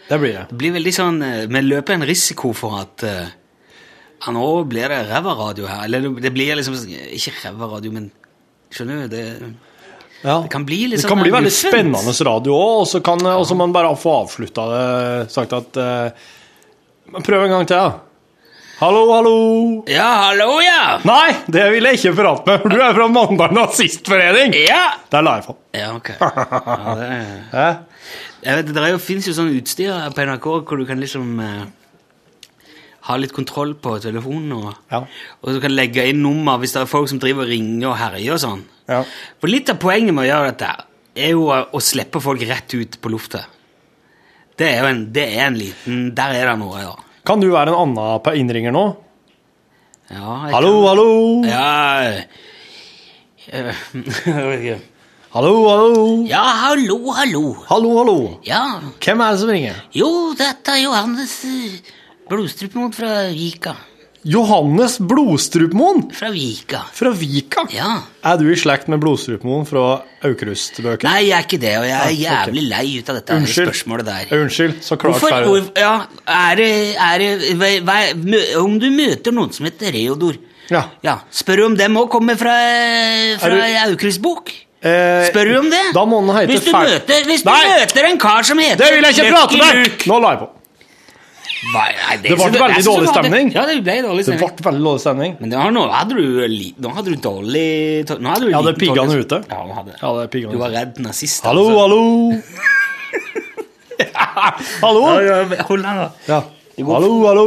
Det 0.08 0.18
blir 0.18 0.34
det. 0.34 0.46
Det 0.50 0.56
blir 0.58 0.72
veldig 0.74 0.92
sånn 0.94 1.20
eh, 1.22 1.44
Vi 1.46 1.60
løper 1.62 1.94
en 1.94 2.06
risiko 2.08 2.50
for 2.56 2.80
at 2.80 3.04
eh, 3.06 3.28
ja, 4.20 4.32
nå 4.36 4.46
blir 4.68 4.88
det 4.92 5.00
ræva 5.10 5.34
radio 5.38 5.66
her. 5.66 5.84
Eller 5.84 6.00
det- 6.00 6.22
det 6.22 6.32
blir 6.34 6.56
liksom 6.56 6.74
Ikke 6.76 7.32
ræva 7.44 7.70
radio, 7.76 7.92
men 7.92 8.10
Skjønner 8.70 9.02
du? 9.02 9.08
Det, 9.16 9.54
Ja. 10.22 10.40
det 10.42 10.50
kan 10.50 10.64
bli 10.64 10.86
litt 10.86 11.00
Det 11.00 11.06
sånn 11.06 11.08
kan 11.16 11.22
bli 11.22 11.30
veldig 11.30 11.50
guffent. 11.50 11.72
spennende 11.72 12.26
radio 12.26 12.52
òg, 12.52 12.80
og 12.82 12.86
så 12.86 13.00
kan 13.02 13.18
ja. 13.18 13.54
man 13.56 13.72
bare 13.72 13.96
få 13.96 14.12
avslutta 14.26 14.66
det 14.70 15.30
sagt 15.32 15.52
at 15.52 15.76
uh, 15.76 16.10
Prøv 17.20 17.42
en 17.44 17.50
gang 17.50 17.66
til, 17.66 17.76
da. 17.76 17.98
Hallo, 18.80 19.12
hallo. 19.12 19.84
Ja, 19.88 20.30
hallo, 20.30 20.60
ja! 20.60 21.00
Nei, 21.04 21.32
det 21.50 21.66
vil 21.72 21.84
jeg 21.84 21.98
ikke 21.98 22.14
prate 22.16 22.46
med, 22.46 22.62
for 22.62 22.68
du 22.72 22.80
er 22.80 22.94
fra 22.94 23.08
Mandal 23.08 23.52
nazistforening! 23.52 24.54
Ja! 24.54 24.94
Der 25.10 25.20
la 25.26 25.34
jeg 25.36 25.44
på. 25.50 25.56
Ja, 25.74 25.90
ok. 25.96 26.08
Ja, 26.20 26.94
det 26.96 27.08
er... 27.52 28.62
Vet, 28.62 28.70
det 28.72 29.00
fins 29.04 29.26
jo, 29.28 29.34
sånn 29.36 29.50
utstyr 29.52 29.92
på 30.14 30.24
NRK 30.24 30.46
hvor 30.64 30.78
du 30.80 30.86
kan 30.88 31.00
liksom 31.02 31.40
eh, 31.44 31.66
ha 33.08 33.16
litt 33.16 33.32
kontroll 33.32 33.74
på 33.80 33.94
telefonen, 34.02 34.52
og, 34.52 34.74
Ja. 34.92 34.98
og 35.42 35.54
du 35.54 35.60
kan 35.60 35.72
legge 35.74 36.04
inn 36.10 36.20
nummer 36.22 36.58
hvis 36.60 36.72
det 36.76 36.82
er 36.82 36.86
folk 36.90 37.08
som 37.08 37.18
driver 37.18 37.42
og 37.46 37.48
ringer 37.48 37.88
og 37.88 37.96
herjer 37.96 38.32
og 38.34 38.40
sånn. 38.42 38.64
Ja. 38.88 39.04
For 39.40 39.48
litt 39.48 39.70
av 39.70 39.78
poenget 39.80 40.12
med 40.14 40.26
å 40.26 40.30
gjøre 40.30 40.50
dette 40.52 40.70
er 41.16 41.30
jo 41.32 41.46
å, 41.50 41.80
slippe 41.80 42.20
folk 42.20 42.40
rett 42.48 42.74
ut 42.74 42.98
på 43.00 43.10
lufta. 43.10 43.44
Det 44.56 44.68
er 44.68 44.80
jo 44.82 44.86
en, 44.90 45.04
det 45.12 45.24
er 45.38 45.46
en 45.46 45.56
liten 45.56 46.14
Der 46.14 46.34
er 46.36 46.50
det 46.50 46.58
noe, 46.60 46.80
ja. 46.82 46.94
Kan 47.24 47.40
du 47.40 47.48
være 47.50 47.72
en 47.72 47.96
annen 47.96 48.36
innringer 48.36 48.72
nå? 48.72 48.84
ja 50.10 50.36
Hallo, 50.52 50.72
kan- 50.82 50.88
hallo. 50.88 51.44
Ja 51.46 52.00
eh, 52.02 52.24
jeg 53.50 53.64
vet 53.64 54.60
ikke. 54.60 54.80
Hallo, 55.30 55.52
hallo. 55.68 56.26
Ja, 56.26 56.42
hallo, 56.66 56.96
hallo. 57.14 57.42
Hallo, 57.68 57.90
hallo. 58.00 58.16
Ja, 58.44 58.80
Hvem 59.00 59.20
er 59.22 59.30
det 59.30 59.38
som 59.40 59.48
ringer? 59.54 59.76
jo, 59.94 60.08
dette 60.34 60.72
er 60.74 60.82
Johannes 60.82 61.36
eh, 61.46 61.78
Blodstrupmoen 62.30 62.92
fra 62.94 63.14
Vika. 63.34 63.72
Johannes 64.22 64.98
Blodstrupmoen 65.00 66.10
Fra 66.14 66.28
Vika. 66.30 66.82
fra 66.92 67.10
Vika. 67.16 67.62
Ja. 67.72 68.02
Er 68.22 68.36
du 68.36 68.50
i 68.52 68.56
slekt 68.60 68.86
med 68.92 69.00
Blodstrupmoen 69.00 69.64
fra 69.66 70.02
Aukrust-bøkene? 70.28 71.08
Nei, 71.08 71.22
jeg 71.30 71.38
er 71.38 71.46
ikke 71.46 71.58
det, 71.62 71.72
og 71.80 71.86
jeg 71.88 71.96
er 71.96 72.04
Ah, 72.04 72.20
jævlig 72.20 72.64
lei 72.68 72.84
ut 73.00 73.08
av 73.08 73.16
dette 73.16 73.38
Unnskyld. 73.38 73.70
spørsmålet 73.72 74.06
der. 74.10 74.36
Unnskyld, 74.42 74.76
så 74.84 74.98
klart 75.00 75.16
Hvorfor, 75.24 75.72
ja, 75.80 75.94
er 76.28 76.54
det, 76.60 76.68
er 77.00 77.18
det 77.18 77.56
hva, 77.56 77.70
hva, 77.88 77.98
Om 78.62 78.78
du 78.78 78.90
møter 78.90 79.32
noen 79.32 79.52
som 79.56 79.64
heter 79.66 79.90
Reodor, 79.96 80.36
Ja. 80.70 80.84
ja, 81.02 81.16
spør 81.32 81.64
om 81.66 81.76
dem 81.76 81.96
òg 81.96 82.10
kommer 82.10 82.36
fra, 82.38 82.54
fra 83.40 83.88
Aukrust-bok? 83.88 84.52
Eh, 84.82 85.26
Spør 85.32 85.44
du 85.44 85.58
om 85.58 85.70
det? 85.70 85.82
Da 85.94 86.04
må 86.06 86.20
den 86.24 86.36
hete 86.36 86.52
hvis 86.54 86.64
du, 86.64 86.72
møter, 86.72 87.24
hvis 87.26 87.42
du 87.42 87.50
møter 87.50 88.04
en 88.08 88.18
kar 88.18 88.42
som 88.44 88.56
heter 88.58 88.76
Det 88.78 88.94
vil 88.94 89.02
jeg 89.02 89.18
ikke 89.18 89.32
prate 89.34 89.58
med! 89.58 90.06
Nå 90.06 90.20
la 90.22 90.30
jeg 90.36 90.38
på. 90.44 90.50
Det 91.60 92.36
ble 92.38 92.48
veldig 92.56 92.82
dårlig 92.86 93.08
stemning. 93.10 93.50
Ja, 93.52 93.66
det 93.68 93.80
ble 93.84 93.96
dårlig 94.06 94.24
stemning. 94.24 94.40
Det 94.40 94.62
ble 94.62 94.66
veldig 94.70 94.84
dårlig 94.86 95.02
stemning. 95.04 95.34
Men 95.40 95.52
det 95.52 95.58
var, 95.60 95.74
nå, 95.76 95.82
hadde 95.92 96.16
du, 96.16 96.24
nå 96.80 96.92
hadde 96.96 97.12
du 97.12 97.18
dårlig 97.20 97.66
Nå 98.08 98.32
hadde 98.32 98.46
du 98.48 98.54
hadde 98.54 98.72
liten 98.72 98.80
piggene 98.80 99.18
ute. 99.20 99.42
Ja, 99.50 99.60
du 99.68 99.74
hadde. 99.76 99.98
Ja, 100.00 100.12
det 100.24 100.44
Du 100.54 100.58
var 100.62 100.72
redd 100.72 101.02
nazist. 101.04 101.44
Hallo, 101.44 101.66
altså. 101.68 101.80
hallo. 101.84 102.00
hallo? 104.86 105.04
Ja, 105.20 105.36
ja, 105.44 105.62
hold 105.68 105.84
den, 105.84 106.00
da. 106.00 106.08
Ja. 106.30 106.40
Hallo, 106.80 107.12
hallo. 107.28 107.46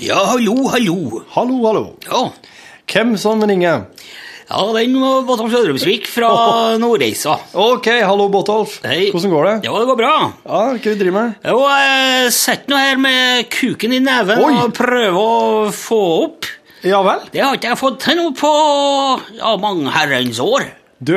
Ja, 0.00 0.24
hallo, 0.32 0.56
hallo. 0.72 0.98
Hallo, 1.36 1.60
hallo. 1.68 1.84
Ja, 2.08 2.24
Hvem 2.88 3.16
som 3.20 3.44
ringer? 3.44 3.84
Ja 4.48 4.64
den 4.76 4.96
var 5.00 5.22
Botolf 5.28 5.52
Søderumsvik 5.54 6.06
fra 6.10 6.28
Nordreisa. 6.82 7.36
Ok, 7.56 7.86
hallo, 8.04 8.26
Botolf. 8.32 8.78
Hei. 8.84 9.06
Hvordan 9.14 9.32
går 9.32 9.48
det? 9.48 9.54
Ja, 9.68 9.76
det 9.80 9.88
går 9.90 9.98
bra. 10.00 10.10
Ja, 10.44 10.58
hva 10.68 10.74
driver 10.82 10.98
driver 11.00 11.16
med? 11.20 11.38
Jo, 11.48 11.62
jeg 11.72 12.34
sitter 12.36 12.74
nå 12.74 12.80
her 12.82 13.00
med 13.06 13.48
kuken 13.54 13.94
i 13.96 14.02
neven 14.04 14.42
Oi. 14.44 14.52
og 14.64 14.74
prøver 14.76 15.16
å 15.20 15.70
få 15.74 16.00
opp. 16.26 16.50
Ja 16.84 17.00
vel? 17.06 17.22
Det 17.32 17.40
har 17.40 17.56
ikke 17.56 17.70
jeg 17.72 17.80
fått 17.80 18.02
til 18.04 18.18
noe 18.20 18.34
på 18.36 18.50
ja, 19.38 19.54
mange 19.62 19.88
herrens 19.94 20.40
år. 20.44 20.66
Du, 21.00 21.14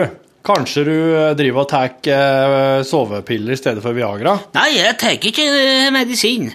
kanskje 0.48 0.86
du 0.88 0.94
eh, 0.96 1.34
driver 1.36 1.66
og 1.66 1.70
tar 1.74 1.92
eh, 2.08 2.86
sovepiller 2.88 3.52
i 3.52 3.60
stedet 3.60 3.84
for 3.84 3.98
Viagra? 3.98 4.38
Nei, 4.56 4.70
jeg 4.78 4.96
tar 5.02 5.18
ikke 5.20 5.44
eh, 5.52 5.90
medisin. 5.92 6.48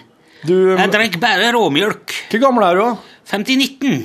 Du, 0.49 0.73
Jeg 0.75 0.91
drikker 0.91 1.21
bare 1.23 1.53
råmjølk. 1.55 2.17
hvor 2.33 2.41
gammel 2.43 2.65
er 2.71 2.81
du? 2.81 2.83
da? 2.89 3.19
5019. 3.31 4.01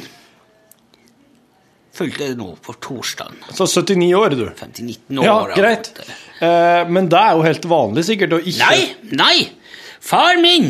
Følte 1.98 2.28
det 2.30 2.38
nå 2.38 2.52
på 2.62 2.76
torsdagen. 2.84 3.40
Så 3.58 3.66
79 3.66 4.10
år, 4.18 4.36
du. 4.38 4.46
59 4.54 5.18
år. 5.18 5.26
Ja, 5.26 5.38
ja. 5.50 5.56
greit. 5.58 5.92
Eh, 6.40 6.84
men 6.94 7.10
det 7.10 7.22
er 7.22 7.38
jo 7.38 7.46
helt 7.48 7.66
vanlig 7.72 8.06
sikkert 8.06 8.38
å 8.38 8.42
ikke 8.44 8.68
Nei, 8.68 8.84
nei! 9.18 9.38
Far 10.04 10.38
min! 10.42 10.70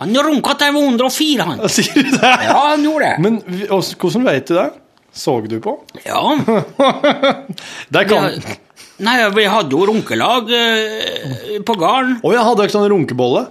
Han 0.00 0.12
runka 0.12 0.52
til 0.56 0.68
jeg 0.68 0.74
var 0.76 0.88
104, 0.90 1.44
han. 1.48 1.60
Sier 1.72 2.04
du 2.04 2.16
det? 2.16 2.32
Ja, 2.44 2.56
han 2.72 2.82
gjorde 2.84 3.12
det. 3.12 3.22
Men 3.24 3.38
hvordan 3.96 4.26
vet 4.28 4.50
du 4.50 4.56
det? 4.58 4.66
Såg 5.16 5.48
du 5.48 5.56
på? 5.64 5.78
Ja. 6.04 6.36
Det 7.88 8.02
kan 8.10 8.26
Vi, 8.28 8.56
nei, 9.06 9.14
vi 9.32 9.46
hadde 9.48 9.72
jo 9.72 9.86
runkelag 9.88 10.52
eh, 10.52 11.54
på 11.64 11.76
gården. 11.80 12.18
Å, 12.20 12.32
jeg 12.34 12.44
hadde 12.48 12.66
ikke 12.66 12.76
sånn 12.76 12.90
runkebolle. 12.92 13.46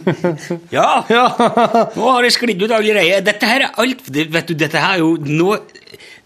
Ja. 0.72 1.04
Ja. 1.12 1.26
Nå 1.92 2.08
har 2.08 2.24
det 2.24 2.32
sklidd 2.32 2.64
ut 2.64 2.72
allerede. 2.72 3.20
Dette 3.28 3.48
her 3.48 3.66
er 3.66 3.76
alt 3.84 4.08
Vet 4.08 4.48
du, 4.48 4.56
dette 4.56 4.80
her 4.80 4.96
er 4.96 5.04
jo 5.04 5.14
nå 5.20 5.58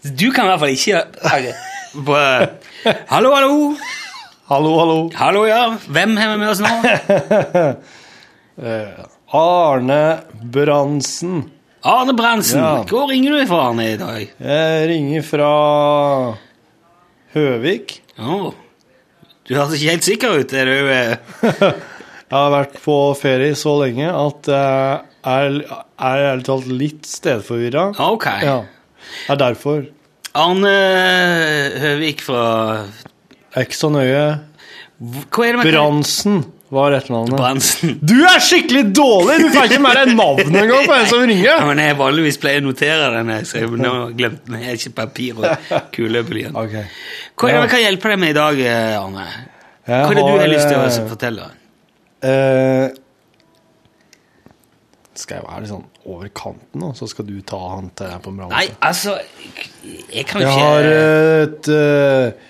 Du 0.03 0.29
kan 0.31 0.45
i 0.45 0.51
hvert 0.53 0.61
fall 0.61 0.75
ikke 0.75 1.01
okay. 1.27 1.53
Hallo, 3.09 3.31
hallo. 3.33 3.55
hallo, 4.47 4.71
hallo. 4.79 4.97
Hallo, 5.19 5.41
ja. 5.49 5.63
Hvem 5.91 6.15
har 6.17 6.29
vi 6.31 6.37
med 6.39 6.49
oss 6.53 6.61
nå? 6.63 6.69
Arne 9.39 9.99
Bransen. 10.39 11.43
Arne 11.83 12.15
Bransen. 12.15 12.61
Ja. 12.63 12.85
Hvor 12.87 13.11
ringer 13.11 13.35
du 13.35 13.43
fra, 13.49 13.59
Arne, 13.73 13.89
i 13.91 13.99
dag? 13.99 14.31
Jeg 14.39 14.87
ringer 14.93 15.27
fra 15.27 15.51
Høvik. 17.35 17.99
Oh. 18.19 18.53
Du 19.49 19.55
høres 19.57 19.75
ikke 19.75 19.91
helt 19.97 20.07
sikker 20.07 20.39
ut. 20.39 20.55
Er 20.55 20.65
du 20.69 20.91
eh, 20.93 21.15
Jeg 22.29 22.37
har 22.37 22.51
vært 22.53 22.79
på 22.83 22.97
ferie 23.17 23.55
så 23.57 23.75
lenge 23.81 24.07
at 24.13 24.49
jeg 24.53 24.99
er, 25.27 25.61
ærlig 25.99 26.45
talt 26.47 26.67
litt 26.69 27.07
stedforvirra. 27.09 27.89
Ok. 28.05 28.27
Ja. 28.45 28.59
Det 29.27 29.33
er 29.35 29.41
derfor. 29.41 29.83
Arne 30.39 30.73
Høvik 31.81 32.21
fra 32.21 32.43
ikke 33.57 33.75
så 33.75 33.89
nøye. 33.91 34.23
Bransen 35.33 36.43
var 36.69 36.93
etternavnet. 36.93 37.33
Bransen. 37.39 37.95
Du 38.05 38.13
er 38.29 38.37
skikkelig 38.45 38.83
dårlig! 38.93 39.39
Du 39.41 39.47
får 39.55 39.65
ikke 39.71 39.79
med 39.81 39.97
deg 39.97 40.11
navnet 40.13 40.51
engang 40.61 40.85
på 40.85 40.93
en 40.99 41.07
som 41.09 41.23
Ja, 41.23 41.29
ringer! 41.31 41.63
men 41.71 41.81
jeg 41.81 41.97
vanligvis 41.97 42.37
pleier 42.43 42.61
å 42.61 42.67
notere 42.67 43.07
den, 43.15 43.31
så 43.49 43.63
jeg 43.63 43.71
nå 43.79 43.93
glemte 44.19 44.45
den. 44.51 44.59
Jeg 44.61 44.69
har 44.69 44.77
ikke 44.77 44.93
papir 44.99 45.39
og 45.39 45.71
kuleblyant. 45.95 46.59
Okay. 46.61 46.85
Hva 47.39 47.49
er 47.49 47.57
det 47.57 47.63
vi 47.65 47.71
kan 47.73 47.83
hjelpe 47.87 48.11
deg 48.13 48.21
med 48.21 48.35
i 48.35 48.37
dag, 48.37 48.61
eh, 48.69 48.99
Arne? 48.99 49.25
Hva 49.89 50.03
er 50.03 50.19
det 50.19 50.27
du 50.27 50.33
har 50.43 50.51
lyst 50.53 50.69
til 50.69 50.77
å 50.77 50.85
eh, 50.85 51.09
fortelle? 51.09 51.49
eh, 52.21 52.85
skal 55.19 55.39
jeg 55.39 55.47
være 55.47 55.63
litt 55.63 55.71
sånn 55.73 55.87
over 56.09 56.29
kanten 56.35 56.83
nå, 56.83 56.93
så 56.97 57.07
skal 57.09 57.27
du 57.27 57.35
ta 57.45 57.59
han 57.75 57.91
til 57.97 58.15
på 58.23 58.35
Nei, 58.39 58.67
altså 58.79 59.17
Jeg 59.83 60.25
kan 60.29 60.43
jo 60.43 60.47
Jeg 60.47 60.63
har 60.63 60.89
et 60.89 61.69
uh, 61.73 62.47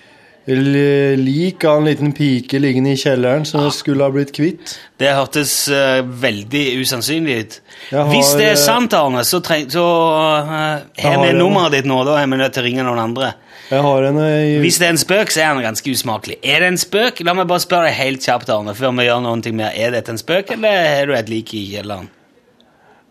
lik 0.49 1.63
av 1.67 1.77
en 1.77 1.85
liten 1.85 2.13
pike 2.15 2.59
liggende 2.59 2.93
i 2.95 2.99
kjelleren 2.99 3.45
som 3.45 3.61
jeg 3.65 3.73
skulle 3.75 4.05
ha 4.07 4.13
blitt 4.13 4.31
kvitt. 4.33 4.77
Det 4.97 5.11
hørtes 5.13 5.53
uh, 5.69 6.01
veldig 6.01 6.63
usannsynlig 6.81 7.35
ut. 7.37 7.59
Har, 7.91 8.09
Hvis 8.09 8.31
det 8.39 8.47
er 8.47 8.55
eh, 8.55 8.61
sant, 8.61 8.95
Arne, 8.97 9.23
så, 9.27 9.43
treng, 9.45 9.69
så 9.69 9.83
uh, 9.85 10.81
har 11.03 11.21
vi 11.21 11.31
nummeret 11.37 11.77
ditt 11.77 11.89
nå. 11.89 12.01
Da 12.07 12.17
er 12.21 12.31
vi 12.31 12.41
nødt 12.41 12.55
til 12.55 12.65
å 12.65 12.67
ringe 12.69 12.87
noen 12.87 13.03
andre. 13.03 13.33
En 13.69 14.21
jeg... 14.23 14.61
Hvis 14.63 14.79
det 14.81 14.87
er 14.87 14.95
en 14.95 15.01
spøk, 15.01 15.29
så 15.29 15.43
er 15.43 15.53
den 15.53 15.67
ganske 15.67 15.91
usmakelig. 15.93 16.39
Er 16.41 16.63
det 16.63 16.71
en 16.73 16.81
spøk? 16.81 17.21
La 17.21 17.35
meg 17.37 17.49
bare 17.51 17.61
spørre 17.61 17.91
deg 17.91 17.99
helt 17.99 18.25
kjapt, 18.25 18.49
Arne, 18.49 18.73
før 18.77 18.95
vi 18.97 19.05
gjør 19.05 19.43
ting 19.45 19.59
mer. 19.59 19.75
Er 19.77 19.93
dette 19.93 20.15
en 20.15 20.21
spøk, 20.21 20.55
eller 20.57 20.87
har 20.89 21.11
du 21.11 21.13
et 21.13 21.29
lik 21.29 21.53
i 21.53 21.67
kjelleren? 21.75 22.09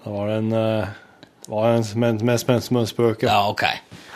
Det 0.08 0.14
var 0.14 0.28
en 0.28 0.52
eh, 0.52 0.84
var 1.48 1.66
en 1.70 2.18
mest 2.24 2.46
spent 2.46 2.64
som 2.64 2.76
en 2.80 2.86
spøk. 2.88 3.26
Ja. 3.28 3.42
Ok. 3.50 3.62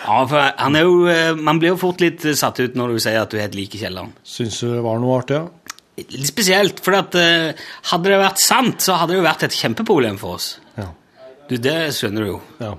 Ja, 0.06 0.22
for 0.28 0.40
han 0.40 0.76
er 0.78 0.86
jo, 0.86 1.02
eh, 1.12 1.34
man 1.36 1.58
blir 1.60 1.74
jo 1.74 1.80
fort 1.82 2.00
litt 2.00 2.24
eh, 2.24 2.36
satt 2.38 2.62
ut 2.64 2.78
når 2.80 2.94
du 2.94 3.00
sier 3.04 3.20
at 3.20 3.28
du 3.28 3.36
er 3.36 3.44
helt 3.44 3.58
lik 3.58 3.76
Kielland. 3.76 4.14
Syns 4.24 4.56
du 4.62 4.70
det 4.70 4.80
var 4.86 5.02
noe 5.02 5.18
artig? 5.20 5.36
Ja? 5.36 5.74
Litt 6.00 6.30
spesielt, 6.30 6.80
for 6.80 6.96
at, 6.96 7.12
hadde 7.90 8.08
det 8.08 8.22
vært 8.22 8.40
sant, 8.40 8.80
så 8.80 8.96
hadde 8.96 9.12
det 9.12 9.20
jo 9.20 9.26
vært 9.26 9.44
et 9.44 9.58
kjempeproblem 9.58 10.16
for 10.22 10.38
oss. 10.38 10.48
Ja. 10.80 10.88
Du, 11.50 11.58
det 11.60 11.76
skjønner 11.98 12.24
du 12.24 12.30
jo. 12.30 12.40
ja. 12.64 12.72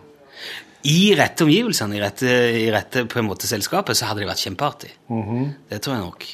i 0.90 0.98
rette 1.16 1.46
omgivelsene, 1.46 2.00
i 2.00 2.02
rette, 2.02 2.34
i 2.64 2.66
rette 2.74 3.06
på 3.06 3.22
en 3.22 3.30
måte 3.30 3.46
selskapet, 3.48 3.94
så 3.96 4.10
hadde 4.10 4.26
det 4.26 4.32
vært 4.34 4.42
kjempeartig. 4.42 4.90
Det 5.70 5.84
tror 5.86 6.00
jeg 6.00 6.08
nok. 6.08 6.28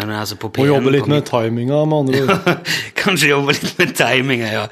Men 0.00 0.16
altså 0.16 0.40
på 0.40 0.54
Må 0.56 0.70
jobbe 0.72 0.96
litt 0.96 1.12
med 1.12 1.28
timinga, 1.28 1.84
med 1.84 2.06
andre 2.06 2.24
ord. 2.24 2.74
Kanskje 3.04 3.34
jobbe 3.34 3.60
litt 3.60 3.76
med 3.84 3.96
timinga, 4.00 4.54
ja. 4.56 4.66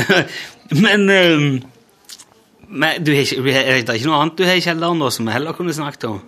Men, 0.70 1.08
um, 1.10 1.62
men 2.68 3.04
du 3.04 3.12
har 3.14 3.28
det 3.46 3.58
er 3.62 3.82
ikke 3.82 4.08
noe 4.08 4.22
annet 4.22 4.38
du 4.38 4.46
har 4.46 4.58
i 4.58 4.64
kjelleren 4.64 5.02
da, 5.02 5.10
som 5.14 5.28
vi 5.28 5.34
heller 5.34 5.56
kunne 5.56 5.74
snakket 5.76 6.08
om? 6.10 6.20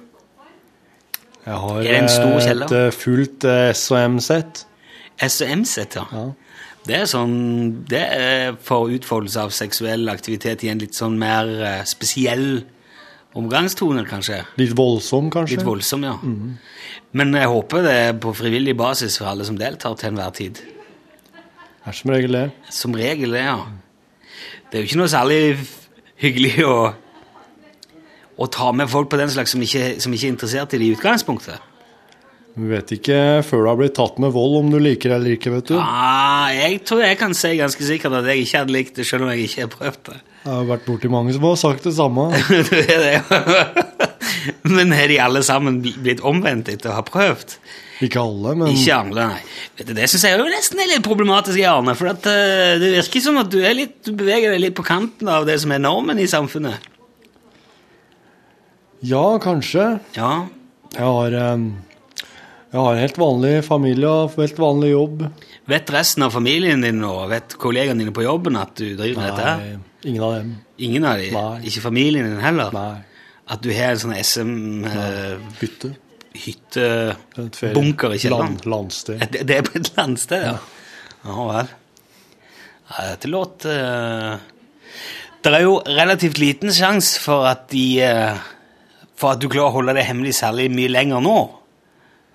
Jeg 1.49 1.57
har 1.63 1.79
Er 1.81 1.87
det 1.87 1.97
en 1.97 2.09
stor 2.13 2.35
eh, 2.37 2.45
kjeller? 2.45 2.67
et 2.67 2.77
eh, 2.79 2.93
fullt 2.93 3.45
uh, 3.49 3.73
SOM-sett. 3.73 4.65
SOM-sett, 5.19 5.97
ja. 5.97 6.05
Ja. 6.13 6.27
Det 6.89 6.97
er 6.97 7.09
sånn 7.11 7.35
Det 7.91 8.01
er 8.01 8.57
for 8.65 8.93
utfoldelse 8.93 9.43
av 9.45 9.51
seksuell 9.53 10.09
aktivitet 10.13 10.63
i 10.65 10.71
en 10.73 10.81
litt 10.81 10.97
sånn 10.97 11.19
mer 11.21 11.51
uh, 11.59 11.85
spesiell 11.89 12.63
omgangstone, 13.39 14.05
kanskje. 14.09 14.43
Litt 14.59 14.75
voldsom, 14.77 15.29
kanskje? 15.31 15.59
Litt 15.59 15.67
voldsom, 15.67 16.05
ja. 16.07 16.17
Men 17.13 17.35
jeg 17.37 17.51
håper 17.51 17.85
det 17.85 17.93
er 18.07 18.17
på 18.21 18.33
frivillig 18.37 18.75
basis 18.77 19.19
for 19.21 19.31
alle 19.31 19.45
som 19.47 19.59
deltar 19.61 19.95
til 20.01 20.11
enhver 20.13 20.33
tid. 20.35 20.59
Det 20.59 21.93
er 21.93 21.97
som 21.97 22.11
regel 22.13 22.35
det. 22.35 22.47
Som 22.75 22.97
regel, 22.99 23.37
det, 23.37 23.45
ja. 23.47 23.61
Det 24.69 24.77
er 24.77 24.85
jo 24.85 24.91
ikke 24.91 25.01
noe 25.01 25.13
særlig 25.13 25.41
hyggelig 26.21 26.67
å, 26.69 26.77
å 28.37 28.49
ta 28.53 28.69
med 28.77 28.91
folk 28.93 29.09
på 29.13 29.21
den 29.21 29.31
slags 29.33 29.55
som 29.55 29.63
ikke, 29.65 29.97
som 30.03 30.13
ikke 30.13 30.29
er 30.29 30.35
interessert 30.35 30.77
i 30.77 30.81
det 30.83 30.91
i 30.91 30.95
utgangspunktet. 30.97 31.65
Du 32.59 32.65
vet 32.67 32.91
ikke 32.97 33.17
før 33.47 33.63
du 33.63 33.69
har 33.71 33.79
blitt 33.79 33.95
tatt 33.95 34.17
med 34.19 34.33
vold 34.35 34.57
om 34.65 34.71
du 34.73 34.81
liker 34.83 35.13
det 35.13 35.19
eller 35.21 35.37
ikke, 35.37 35.53
vet 35.55 35.71
du. 35.71 35.77
Ja, 35.79 36.49
jeg 36.51 36.81
tror 36.89 37.05
jeg 37.05 37.19
kan 37.21 37.37
si 37.39 37.53
ganske 37.61 37.87
sikkert 37.87 38.19
at 38.19 38.29
jeg 38.33 38.45
ikke 38.45 38.63
hadde 38.65 38.75
likt 38.75 38.99
det, 38.99 39.07
selv 39.07 39.25
om 39.25 39.33
jeg 39.33 39.47
ikke 39.47 39.65
har 39.65 39.73
prøvd 39.77 40.01
det. 40.11 40.17
Jeg 40.43 40.51
har 40.51 40.67
vært 40.73 40.89
borti 40.89 41.11
mange 41.13 41.35
som 41.37 41.47
har 41.47 41.59
sagt 41.61 41.87
det 41.87 41.95
samme. 41.95 42.29
Det, 42.69 42.83
ja. 43.15 43.23
Men 44.75 44.93
har 44.97 45.11
de 45.11 45.21
alle 45.23 45.43
sammen 45.47 45.81
blitt 45.85 46.21
omvendt 46.27 46.71
etter 46.73 46.93
å 46.93 46.99
ha 46.99 47.05
prøvd? 47.07 47.57
Ikke 48.05 48.23
alle, 48.23 48.53
men 48.55 48.71
Ikke 48.71 48.95
alle, 48.95 49.25
nei. 49.33 49.41
Du, 49.81 49.91
det 49.97 50.07
syns 50.11 50.27
jeg 50.29 50.39
jo 50.39 50.47
nesten 50.47 50.79
er 50.83 50.91
litt 50.93 51.07
problematisk, 51.07 51.59
Arne. 51.67 51.97
For 51.99 52.13
at, 52.13 52.29
uh, 52.31 52.77
det 52.79 52.93
virker 52.95 53.25
som 53.25 53.41
at 53.41 53.51
du, 53.51 53.59
litt, 53.75 53.99
du 54.07 54.13
beveger 54.19 54.55
deg 54.55 54.63
litt 54.63 54.77
på 54.79 54.87
kanten 54.87 55.31
av 55.33 55.49
det 55.49 55.59
som 55.63 55.75
er 55.75 55.83
normen 55.83 56.21
i 56.23 56.29
samfunnet. 56.31 56.87
Ja, 59.07 59.27
kanskje. 59.43 59.99
Ja, 60.19 60.49
Jeg 60.95 61.05
har, 61.05 61.35
um, 61.55 61.67
jeg 62.73 62.81
har 62.81 63.03
helt 63.03 63.19
vanlig 63.21 63.53
familie 63.67 64.09
og 64.09 64.39
helt 64.39 64.59
vanlig 64.63 64.95
jobb. 64.95 65.27
Vet 65.69 65.93
resten 65.93 66.25
av 66.27 66.33
familien 66.35 66.83
din 66.83 67.03
og 67.07 67.29
vet 67.31 67.59
kollegaene 67.61 68.03
dine 68.03 68.15
på 68.15 68.25
jobben 68.25 68.57
at 68.59 68.75
du 68.79 68.95
driver 68.97 69.21
med 69.21 69.29
dette? 69.29 69.53
Nei, 69.59 70.09
ingen 70.09 70.25
av 70.25 70.35
dem. 70.39 70.57
Ingen 70.87 71.07
av 71.07 71.21
de? 71.21 71.31
Nei. 71.35 71.55
Ikke 71.69 71.85
familien 71.85 72.31
din 72.31 72.43
heller? 72.43 72.75
Nei. 72.75 72.91
At 73.49 73.63
du 73.65 73.71
har 73.73 73.95
en 73.95 74.03
sånn 74.07 74.17
SM... 74.17 74.53
Bytte. 75.59 75.95
Et 75.95 76.08
ferie- 77.57 78.15
i 78.15 78.21
kjelleren? 78.21 78.59
Land, 78.59 78.67
landsted. 78.67 79.23
Det, 79.33 79.47
det 79.49 79.57
er 79.57 79.67
på 79.67 79.79
et 79.81 79.91
landsted, 79.97 80.45
ja. 80.45 80.59
Ja 81.27 81.47
vel. 81.49 81.71
Ja, 82.89 83.03
dette 83.11 83.29
låter 83.29 84.39
Det 85.43 85.51
er 85.53 85.65
jo 85.65 85.75
relativt 85.85 86.39
liten 86.41 86.73
sjanse 86.73 87.21
for 87.21 87.45
at 87.51 87.67
de 87.73 87.83
uh, 88.01 88.39
For 89.19 89.35
at 89.35 89.43
du 89.43 89.49
klarer 89.51 89.69
å 89.69 89.77
holde 89.81 89.97
det 89.99 90.07
hemmelig 90.09 90.37
særlig 90.39 90.71
mye 90.73 90.93
lenger 90.93 91.21
nå. 91.25 91.37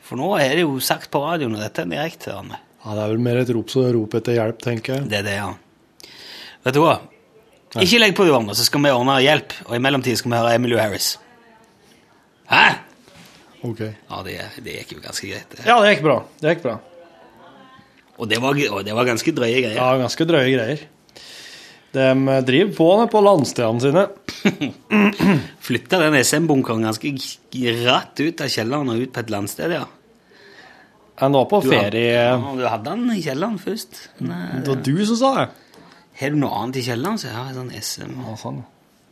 For 0.03 0.19
nå 0.19 0.33
er 0.38 0.57
det 0.57 0.65
jo 0.65 0.77
sagt 0.83 1.09
på 1.13 1.21
radioen, 1.23 1.55
og 1.55 1.63
dette 1.63 1.85
er 1.85 1.89
direkte. 1.89 2.35
Ja, 2.35 2.95
det 2.97 3.05
er 3.05 3.13
vel 3.13 3.21
mer 3.23 3.39
et 3.39 3.51
rop, 3.55 3.71
som 3.71 3.88
rop 3.95 4.17
etter 4.19 4.35
hjelp, 4.35 4.59
tenker 4.62 4.97
jeg. 4.97 5.07
Det 5.09 5.21
er 5.21 5.27
det, 5.29 5.35
ja. 5.39 5.53
Vet 6.67 6.75
du 6.75 6.81
hva? 6.83 6.97
Ikke 7.79 8.01
legg 8.01 8.13
på, 8.17 8.25
Johanne, 8.27 8.53
så 8.53 8.67
skal 8.67 8.83
vi 8.83 8.91
ordne 8.93 9.15
hjelp. 9.23 9.55
Og 9.69 9.77
i 9.77 9.81
mellomtiden 9.81 10.19
skal 10.19 10.33
vi 10.33 10.41
høre 10.41 10.57
Emilio 10.59 10.81
Harris. 10.81 11.13
Hæ? 12.51 12.65
Ok. 13.63 13.79
Ja, 13.85 14.21
det, 14.27 14.37
det 14.65 14.73
gikk 14.81 14.95
jo 14.97 15.03
ganske 15.03 15.29
greit. 15.29 15.49
det. 15.55 15.65
Ja, 15.67 15.77
det 15.83 15.93
gikk 15.95 16.03
bra. 16.03 16.17
Det 16.41 16.55
gikk 16.55 16.63
bra. 16.65 16.77
Og 18.19 18.27
det 18.29 18.37
var, 18.43 18.57
og 18.75 18.83
det 18.85 18.93
var 18.93 19.07
ganske 19.07 19.31
drøye 19.35 19.61
greier. 19.63 19.77
Ja, 19.79 19.93
ganske 20.01 20.27
drøye 20.29 20.51
greier. 20.53 20.83
De 21.93 22.05
driver 22.47 22.71
på 22.77 22.87
med 22.99 23.09
på 23.13 23.21
landstedene 23.21 23.81
sine. 23.83 24.03
Flytta 25.67 25.99
den 26.01 26.15
SM-bunkeren 26.23 26.85
ganske 26.87 27.11
rett 27.85 28.21
ut 28.23 28.41
av 28.43 28.49
kjelleren 28.53 28.89
og 28.93 29.03
ut 29.03 29.13
på 29.13 29.21
et 29.23 29.33
landsted, 29.33 29.75
ja. 29.77 29.83
Han 31.21 31.35
var 31.37 31.45
på 31.45 31.59
Du 31.61 31.69
hadde- 31.69 31.91
ferie 31.91 32.13
Ja, 32.17 32.37
du 32.57 32.63
hadde 32.67 32.89
den 32.89 33.11
i 33.13 33.21
kjelleren 33.21 33.59
først. 33.61 33.99
Nei, 34.25 34.59
Det 34.63 34.67
var 34.73 34.81
du 34.83 35.05
som 35.05 35.15
sa 35.19 35.33
det. 35.37 35.49
Har 36.19 36.29
du 36.29 36.35
noe 36.41 36.57
annet 36.63 36.77
i 36.81 36.85
kjelleren, 36.89 37.17
så 37.21 37.29
har 37.33 37.47
jeg 37.51 37.55
sånn 37.59 37.71
SM. 37.81 38.15
Ja, 38.27 38.35
sånn. 38.41 38.63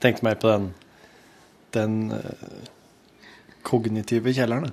Tenkte 0.02 0.24
mer 0.26 0.36
på 0.42 0.50
den 0.52 0.74
den 1.72 2.12
eh, 2.12 2.68
kognitive 3.68 4.34
kjelleren. 4.36 4.72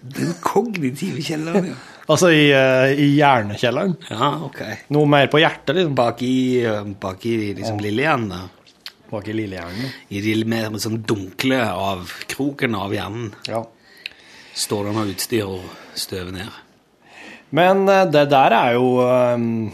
Den 0.00 0.34
kognitive 0.44 1.22
kjelleren, 1.24 1.72
ja. 1.74 1.78
Altså 2.08 2.30
i, 2.32 2.46
eh, 2.56 2.94
i 2.96 3.06
hjernekjelleren. 3.18 3.90
Ja, 4.08 4.30
ok. 4.46 4.62
Noe 4.96 5.08
mer 5.12 5.26
på 5.28 5.42
hjertet, 5.42 5.74
liksom. 5.76 5.96
Bak 5.98 6.22
i, 6.24 6.64
eh, 6.64 6.86
bak 6.96 7.26
i 7.28 7.34
liksom 7.58 7.82
lillehjernen, 7.84 8.30
da. 8.32 8.94
Bak 9.10 9.28
i 9.28 9.34
lillehjernen. 9.36 9.90
I 10.08 10.22
de 10.24 10.32
mer 10.48 10.70
med 10.72 10.80
sånn 10.80 11.02
dunkle 11.04 11.58
av 11.68 12.08
kroken 12.32 12.78
av 12.80 12.94
hjernen. 12.96 13.34
Ja. 13.44 13.60
Står 14.56 14.88
det 14.88 14.94
noe 14.96 15.12
utstyr 15.12 15.52
og 15.52 15.68
støver 16.00 16.32
ned. 16.38 16.56
Men 17.60 17.84
eh, 17.92 18.06
det 18.08 18.24
der 18.32 18.56
er 18.56 18.78
jo 18.78 18.88
um, 19.04 19.68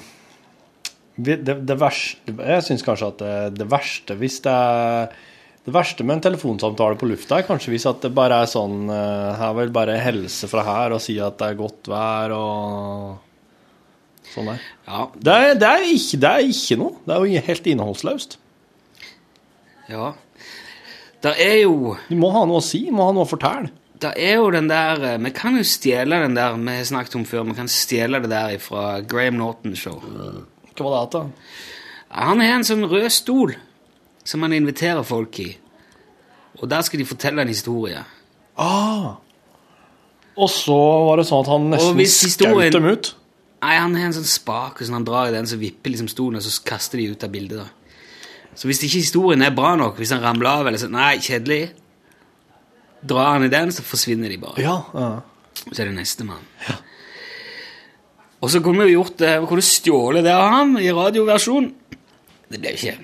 det, 1.15 1.39
det 1.47 1.77
verste 1.79 2.35
Jeg 2.35 2.67
syns 2.67 2.83
kanskje 2.83 3.13
at 3.13 3.23
det, 3.23 3.37
det 3.61 3.71
verste 3.71 4.19
hvis 4.19 4.41
det 4.43 4.55
er 4.55 5.15
Det 5.65 5.73
verste 5.73 6.05
med 6.05 6.19
en 6.19 6.25
telefonsamtale 6.27 6.99
på 7.01 7.07
lufta 7.09 7.39
er 7.41 7.47
kanskje 7.49 7.73
hvis 7.73 7.87
at 7.89 8.03
det 8.05 8.11
bare 8.13 8.43
er 8.45 8.51
sånn 8.53 8.83
eh, 8.93 9.31
Her 9.41 9.55
vil 9.57 9.71
bare 9.73 9.95
helse 10.03 10.49
fra 10.51 10.65
her 10.67 10.93
og 10.93 11.01
si 11.01 11.15
at 11.25 11.39
det 11.41 11.47
er 11.55 11.61
godt 11.61 11.89
vær 11.89 12.35
og 12.37 14.27
sånn 14.35 14.51
der. 14.51 14.67
Ja, 14.89 15.07
Det 15.15 15.37
er, 15.39 15.55
det, 15.63 15.71
er 15.71 15.87
ikke, 15.95 16.21
det 16.21 16.33
er 16.35 16.51
ikke 16.51 16.79
noe. 16.83 16.99
Det 17.07 17.15
er 17.17 17.25
jo 17.25 17.47
helt 17.49 17.73
innholdsløst. 17.73 18.39
ja. 19.89 20.13
Det 21.25 21.31
er 21.41 21.55
jo 21.63 21.95
Du 22.11 22.17
må 22.21 22.29
ha 22.35 22.43
noe 22.45 22.61
å 22.61 22.65
si, 22.65 22.83
du 22.85 22.93
må 22.93 23.07
ha 23.09 23.13
noe 23.17 23.25
å 23.25 23.31
fortelle. 23.31 23.71
Det 24.05 24.11
er 24.21 24.35
jo 24.37 24.51
den 24.53 24.67
der 24.69 25.01
eh, 25.15 25.21
Vi 25.23 25.31
kan 25.33 25.57
jo 25.57 25.63
stjele 25.65 26.19
den 26.27 26.35
der 26.37 26.59
vi 26.61 26.75
har 26.77 26.85
snakket 26.85 27.17
om 27.17 27.25
før. 27.25 27.47
Vi 27.49 27.57
kan 27.57 27.71
stjele 27.73 28.21
det 28.21 28.29
der 28.29 28.59
fra 28.61 28.99
Graham 29.01 29.39
Norton 29.41 29.73
Show. 29.79 30.03
Hva 30.75 30.91
var 30.91 31.07
det, 31.07 31.23
da? 31.23 31.23
Han 32.29 32.43
har 32.45 32.59
en 32.59 32.67
sånn 32.69 32.85
rød 32.91 33.09
stol 33.15 33.55
som 34.25 34.43
han 34.43 34.53
inviterer 34.57 35.03
folk 35.07 35.39
i. 35.41 35.51
Og 36.63 36.69
der 36.71 36.85
skal 36.87 37.01
de 37.03 37.07
fortelle 37.09 37.43
en 37.43 37.51
historie. 37.51 38.01
Ah. 38.57 39.17
Og 40.35 40.51
så 40.51 40.79
var 41.09 41.21
det 41.21 41.27
sånn 41.29 41.45
at 41.45 41.51
han 41.53 41.71
nesten 41.71 42.01
historien- 42.01 42.73
skjøt 42.73 42.73
dem 42.73 42.91
ut. 42.91 43.15
Nei, 43.65 43.77
han 43.79 43.95
har 43.95 44.07
en 44.07 44.13
sånn 44.13 44.29
spak, 44.29 44.81
og 44.81 44.87
sånn 44.87 44.99
han 44.99 45.05
drar 45.07 45.29
i 45.29 45.33
den, 45.33 45.47
så 45.47 45.57
vipper 45.57 45.91
liksom 45.91 46.09
stolen, 46.09 46.37
og 46.37 46.43
så 46.43 46.65
kaster 46.65 46.99
de 46.99 47.11
ut 47.15 47.25
av 47.25 47.31
bildet. 47.31 47.59
da. 47.59 47.69
Så 48.55 48.69
hvis 48.69 48.83
ikke 48.85 49.01
historien 49.01 49.43
er 49.43 49.51
bra 49.51 49.75
nok, 49.77 49.97
hvis 49.97 50.13
han 50.13 50.23
ramler 50.23 50.51
av, 50.51 50.67
eller 50.67 50.79
sånn, 50.79 50.93
nei, 50.93 51.17
kjedelig, 51.19 51.73
drar 53.05 53.33
han 53.33 53.45
i 53.45 53.49
den, 53.49 53.73
så 53.73 53.83
forsvinner 53.83 54.29
de 54.29 54.37
bare. 54.37 54.61
Ja, 54.63 54.77
ja. 54.95 55.23
Så 55.71 55.81
er 55.81 55.87
det 55.87 55.95
neste 55.97 56.25
Ja. 56.69 56.75
Og 58.43 58.51
så 58.51 58.61
kunne 58.63 58.85
vi 58.85 58.93
jo 58.93 59.03
gjort 59.03 59.17
det, 59.17 59.49
kunne 59.49 59.63
stjålet 59.63 60.23
det 60.25 60.33
av 60.33 60.51
ham 60.51 60.77
i 60.77 60.91
radioversjon. 60.91 61.73
Det 62.51 62.61
ble 62.61 62.75
ikke, 62.77 62.99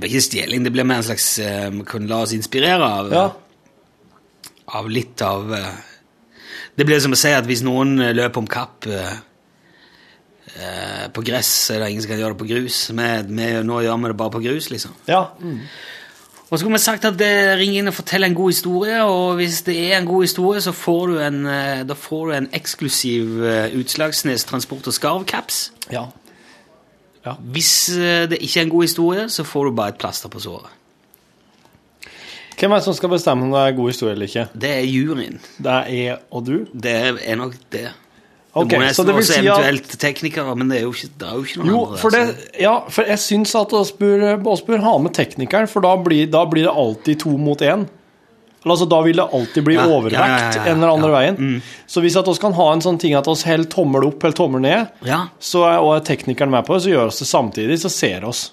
det 0.00 0.06
blir 0.06 0.16
ikke 0.16 0.28
stjeling, 0.30 0.64
det 0.64 0.72
blir 0.72 0.86
mer 0.88 1.02
en 1.02 1.04
slags 1.10 1.26
eh, 1.44 1.68
Vi 1.74 1.84
kunne 1.84 2.08
la 2.08 2.22
oss 2.24 2.32
inspirere 2.32 2.86
av, 2.86 3.10
ja. 3.12 3.24
av 4.80 4.88
litt 4.88 5.20
av 5.20 5.52
eh, 5.52 5.74
Det 6.72 6.86
blir 6.88 7.02
som 7.04 7.12
å 7.12 7.20
si 7.20 7.34
at 7.36 7.44
hvis 7.44 7.60
noen 7.66 7.98
eh, 8.00 8.14
løper 8.16 8.40
om 8.40 8.48
kapp 8.48 8.88
eh, 8.88 9.12
eh, 10.56 11.06
på 11.12 11.24
gress, 11.26 11.52
så 11.66 11.76
er 11.76 11.84
det 11.84 11.90
ingen 11.92 12.06
som 12.06 12.14
kan 12.14 12.22
gjøre 12.22 12.32
det 12.32 12.40
på 12.40 12.48
grus. 12.48 12.82
Med, 12.96 13.28
med, 13.28 13.60
nå 13.68 13.82
gjør 13.84 14.00
vi 14.00 14.12
det 14.14 14.20
bare 14.22 14.36
på 14.38 14.44
grus, 14.48 14.70
liksom. 14.72 14.96
ja. 15.10 15.26
Og 16.50 16.58
så 16.58 16.64
kunne 16.64 16.80
vi 16.80 16.82
sagt 16.82 17.04
at 17.06 17.18
det, 17.18 17.34
ring 17.60 17.76
inn 17.78 17.86
og 17.86 17.94
fortell 17.94 18.26
en 18.26 18.34
god 18.34 18.50
historie, 18.50 19.02
og 19.06 19.36
hvis 19.38 19.60
det 19.68 19.76
er 19.84 20.00
en 20.00 20.08
god 20.08 20.24
historie, 20.24 20.62
så 20.64 20.72
får 20.74 21.12
du 21.12 21.20
en, 21.22 21.44
eh, 21.46 21.82
da 21.86 21.94
får 21.94 22.24
du 22.26 22.34
en 22.38 22.48
eksklusiv 22.58 23.44
eh, 23.46 23.76
Utslagsnes 23.78 24.48
Transport 24.48 24.88
og 24.90 24.96
Skarv-caps. 24.96 25.68
ja. 25.92 26.08
Hvis 27.24 27.72
eh, 27.92 28.26
det 28.30 28.38
ikke 28.40 28.60
er 28.60 28.68
en 28.68 28.74
god 28.74 28.86
historie, 28.86 29.24
så 29.28 29.44
får 29.44 29.68
du 29.68 29.74
bare 29.76 29.94
et 29.94 29.98
plaster 30.00 30.32
på 30.32 30.40
såret. 30.40 30.76
Hvem 32.60 32.74
er 32.74 32.80
det 32.80 32.84
som 32.84 32.96
skal 32.96 33.12
bestemme 33.12 33.46
om 33.46 33.52
det 33.54 33.60
er 33.60 33.76
god 33.76 33.88
historie 33.88 34.12
eller 34.16 34.28
ikke? 34.28 34.46
Det 34.60 34.70
er 34.70 34.84
juryen. 34.84 35.40
Det 35.56 35.72
er 35.72 35.90
jeg 35.96 36.16
og 36.30 36.46
du? 36.46 36.56
Det 36.72 36.94
er 37.24 37.38
nok 37.40 37.56
det. 37.72 37.88
Okay, 38.50 38.66
det 38.66 38.78
må 38.80 38.82
nesten 38.82 39.06
det 39.06 39.14
også 39.14 39.30
si 39.30 39.40
eventuelt 39.44 39.92
teknikere, 40.02 40.54
men 40.58 40.72
det 40.72 40.80
er 40.80 40.82
jo 40.82 40.90
ikke, 40.90 41.08
det 41.20 41.26
er 41.28 41.34
jo 41.38 41.44
ikke 41.46 41.60
noen 41.60 41.70
Jo, 41.70 41.80
andre. 41.86 41.98
for, 42.02 42.10
det, 42.10 42.22
altså. 42.26 42.48
ja, 42.64 42.72
for 42.96 43.10
jeg 43.12 43.22
syns 43.22 43.54
at 43.60 43.74
bør 44.66 44.82
ha 44.82 44.94
med 44.98 45.14
teknikeren, 45.14 45.70
for 45.70 45.86
da 45.86 45.92
blir, 46.02 46.26
da 46.32 46.42
blir 46.50 46.66
det 46.66 46.74
alltid 46.82 47.20
to 47.22 47.36
mot 47.38 47.62
én. 47.62 47.86
Altså, 48.64 48.84
da 48.84 49.00
vil 49.00 49.16
det 49.16 49.24
alltid 49.24 49.64
bli 49.64 49.76
overvekt 49.80 50.18
ja, 50.18 50.26
ja, 50.28 50.52
ja, 50.52 50.64
en 50.68 50.82
eller 50.82 50.92
andre 50.92 51.10
veien. 51.14 51.60
Så 51.88 52.02
hvis 52.04 52.16
at 52.20 52.28
oss 52.28 52.40
kan 52.42 52.52
ha 52.58 52.66
en 52.74 52.82
sånn 52.84 52.98
ting 53.00 53.14
at 53.16 53.28
oss 53.30 53.46
holder 53.48 53.70
tommel 53.72 54.04
opp 54.10 54.24
eller 54.26 54.36
tommel 54.36 54.64
ned, 54.64 54.90
Ja, 55.06 55.22
så 55.40 55.64
er, 55.64 55.78
og 55.80 55.94
er 55.96 56.04
teknikeren 56.04 56.52
med 56.52 56.66
på 56.68 56.76
det, 56.76 56.84
så 56.84 56.92
gjør 56.92 57.08
oss 57.08 57.22
det 57.22 57.28
samtidig, 57.30 57.78
så 57.80 57.92
ser 57.92 58.26
oss. 58.28 58.50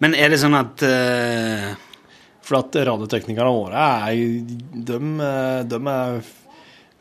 Men 0.00 0.16
er 0.16 0.32
det 0.32 0.40
sånn 0.42 0.56
at 0.58 0.84
uh... 0.86 1.72
For 2.42 2.58
at 2.58 2.74
radioteknikerne 2.74 3.50
våre 3.54 3.82
er, 4.08 4.16
de, 4.74 4.96
de, 5.70 5.76
er, 5.92 6.16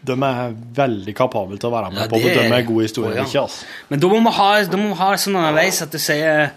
de 0.06 0.18
er 0.28 0.52
veldig 0.78 1.16
kapable 1.18 1.58
til 1.58 1.72
å 1.72 1.74
være 1.74 1.90
med 1.96 2.04
Ja, 2.04 2.10
på 2.12 2.20
å 2.20 2.22
bedømme 2.22 2.60
gode 2.68 2.86
historier. 2.86 3.16
Ja. 3.18 3.26
ikke, 3.26 3.46
altså. 3.48 3.72
Men 3.90 4.04
da 4.04 4.12
må 4.12 4.20
vi 4.28 4.36
ha, 4.38 4.50
må 4.84 4.92
ha 5.00 5.10
sånn 5.18 5.40
underveis 5.40 5.82
at 5.82 5.96
du 5.96 5.98
sier 6.04 6.52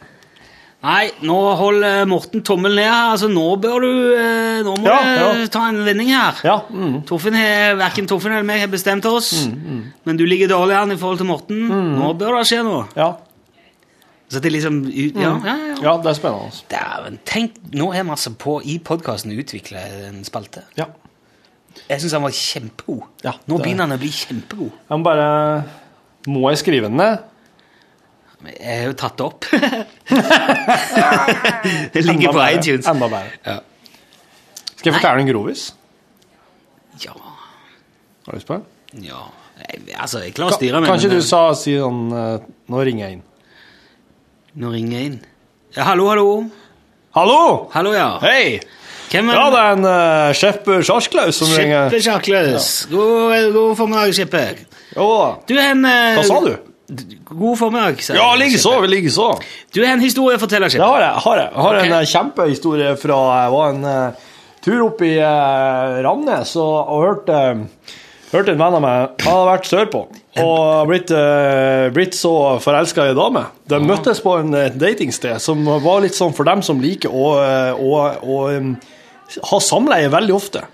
Nei, 0.85 1.07
nå 1.25 1.35
holder 1.57 2.03
Morten 2.11 2.43
tommelen 2.45 2.77
ned 2.77 2.91
her. 2.91 3.13
Altså, 3.15 3.29
nå 3.33 3.45
bør 3.63 3.85
du 3.87 3.91
eh, 4.19 4.59
Nå 4.67 4.75
må 4.83 4.89
Ja, 4.91 5.31
du 5.39 5.47
ta 5.53 5.63
en 5.71 5.79
vending 5.87 6.11
her. 6.13 6.41
Ja, 6.45 6.59
mm. 6.69 6.99
Torfinn 7.09 7.37
har, 7.39 7.79
Verken 7.81 8.09
Torfinn 8.11 8.35
eller 8.37 8.45
meg 8.45 8.61
har 8.67 8.73
bestemt 8.73 9.07
oss, 9.09 9.31
men 10.05 10.21
du 10.21 10.27
ligger 10.29 10.51
dårlig 10.53 10.77
an 10.83 10.93
i 10.93 10.99
forhold 11.01 11.23
til 11.23 11.31
Morten. 11.31 11.63
Nå 11.97 12.11
bør 12.21 12.37
det 12.41 12.49
skje 12.53 12.65
noe. 12.67 12.89
ja. 12.99 13.15
Så 14.33 14.41
det 14.41 14.49
er 14.49 14.55
liksom 14.55 14.79
ut, 14.89 15.19
ja, 15.21 15.31
ja, 15.45 15.53
ja. 15.69 15.75
ja, 15.85 15.91
det 16.03 16.09
er 16.11 16.17
spennende. 16.17 16.47
altså. 16.49 16.65
Dæven, 16.73 17.19
tenk, 17.29 17.59
nå 17.77 17.91
er 17.95 18.03
vi 18.09 18.11
altså 18.15 18.33
på 18.41 18.55
i 18.67 18.79
podkasten 18.83 19.35
utvikle 19.37 19.83
en 20.09 20.25
spalte. 20.27 20.65
Ja. 20.81 20.87
Jeg 21.91 22.01
syns 22.03 22.17
han 22.17 22.25
var 22.25 22.35
kjempegod. 22.35 23.05
Ja, 23.23 23.35
nå 23.47 23.59
begynner 23.61 23.87
han 23.87 23.95
å 23.95 24.01
bli 24.01 24.11
kjempegod. 24.17 24.73
Jeg 24.89 24.99
må 24.99 25.07
bare 25.07 25.29
Må 26.27 26.49
jeg 26.51 26.63
skrive 26.65 26.89
den 26.89 26.97
ned? 26.99 27.21
Jeg 28.51 28.79
har 28.81 28.87
jo 28.91 28.95
tatt 29.01 29.17
det 29.19 29.25
opp. 29.25 29.45
det 31.95 32.03
ligger 32.03 32.13
Enda 32.15 32.33
på 32.33 32.39
bedre, 32.39 32.51
iTunes. 32.59 32.87
Enda 32.91 33.09
bedre. 33.09 33.31
Ja. 33.45 33.57
Skal 34.75 34.91
jeg 34.91 34.97
fortelle 34.99 35.25
en 35.25 35.31
grovis? 35.31 35.63
ja. 37.05 37.15
Har 38.25 38.33
du 38.33 38.37
lyst 38.39 38.49
på 38.49 38.55
det? 38.59 38.65
ja. 39.09 39.23
Jeg- 39.69 39.95
Altså, 40.01 40.19
jeg 40.25 40.35
klarer 40.35 40.51
å 40.53 40.57
styre 40.59 40.81
meg. 40.81 40.89
Kanskje 40.91 41.09
ikke 41.09 41.21
du 41.21 41.23
sa 41.23 41.41
si 41.55 41.77
sånn 41.79 42.01
eh, 42.13 42.39
Nå 42.69 42.81
ringer 42.85 43.05
jeg 43.07 43.13
inn. 43.17 43.23
Nå 44.59 44.71
ringer 44.73 44.97
jeg 44.99 45.07
inn. 45.13 45.21
Ja, 45.77 45.85
hallo, 45.85 46.09
hallo. 46.11 46.51
Hallo! 47.15 47.69
Hallo, 47.73 47.93
ja. 47.95 48.19
Hei! 48.23 48.61
Hvem 49.13 49.31
er 49.31 49.35
Ja, 49.39 49.45
det 49.55 49.61
er 49.61 49.73
en 49.77 49.85
uh, 49.87 50.33
Skjeppe 50.35 50.81
Sjarklaus 50.83 51.39
som 51.39 51.49
ringer. 51.55 51.87
Skippe 51.89 52.03
Sjakløs. 52.03 52.69
God, 52.91 53.53
god 53.55 53.77
formiddag, 53.79 54.15
Skippe. 54.17 54.43
Jo. 54.97 55.09
Du 55.47 55.55
er 55.55 55.71
en 55.71 55.85
uh, 55.87 56.19
Hva 56.19 56.25
sa 56.27 56.41
du? 56.43 56.74
God 57.31 57.59
formiddag, 57.59 58.01
sier 58.05 58.17
Ja, 58.21 58.29
likeså. 58.39 58.77
Likeså. 58.91 59.29
Du 59.75 59.83
er 59.83 59.93
en 59.95 60.05
historieforteller, 60.05 60.69
Det 60.73 60.81
har 60.81 61.01
jeg. 61.01 61.23
Har 61.25 61.37
jeg. 61.43 61.51
jeg 61.51 61.63
har 61.67 61.75
Ok. 61.81 61.85
en 61.87 61.93
eh, 61.99 62.07
kjempehistorie 62.15 62.95
fra 63.01 63.19
Jeg 63.43 63.53
var 63.57 63.69
en 63.75 63.85
eh, 63.85 64.31
tur 64.65 64.87
opp 64.87 65.03
i 65.05 65.15
uh, 65.21 66.01
Ramnes 66.07 66.57
og, 66.57 66.77
og 66.89 67.03
hørte, 67.05 67.41
hørte 68.33 68.55
en 68.55 68.63
venn 68.63 68.77
av 68.79 68.81
meg 68.81 69.25
Han 69.27 69.35
hadde 69.35 69.51
vært 69.51 69.69
sørpå 69.69 70.07
og 70.43 70.89
blitt, 70.91 71.13
eh, 71.15 71.89
blitt 71.95 72.17
så 72.19 72.59
forelska 72.59 73.05
i 73.07 73.13
ei 73.13 73.15
dame. 73.15 73.45
De 73.71 73.79
møttes 73.79 74.19
på 74.25 74.33
en 74.41 74.55
eh, 74.59 74.73
datingsted 74.75 75.39
som 75.39 75.61
var 75.85 76.01
litt 76.03 76.17
sånn 76.17 76.35
for 76.35 76.49
dem 76.49 76.63
som 76.67 76.81
liker 76.83 77.13
å, 77.15 77.29
eh, 77.39 77.79
å, 77.79 77.93
å 78.19 78.39
um, 78.57 78.73
ha 79.53 79.61
samleie 79.63 80.11
veldig 80.11 80.35
ofte. 80.35 80.65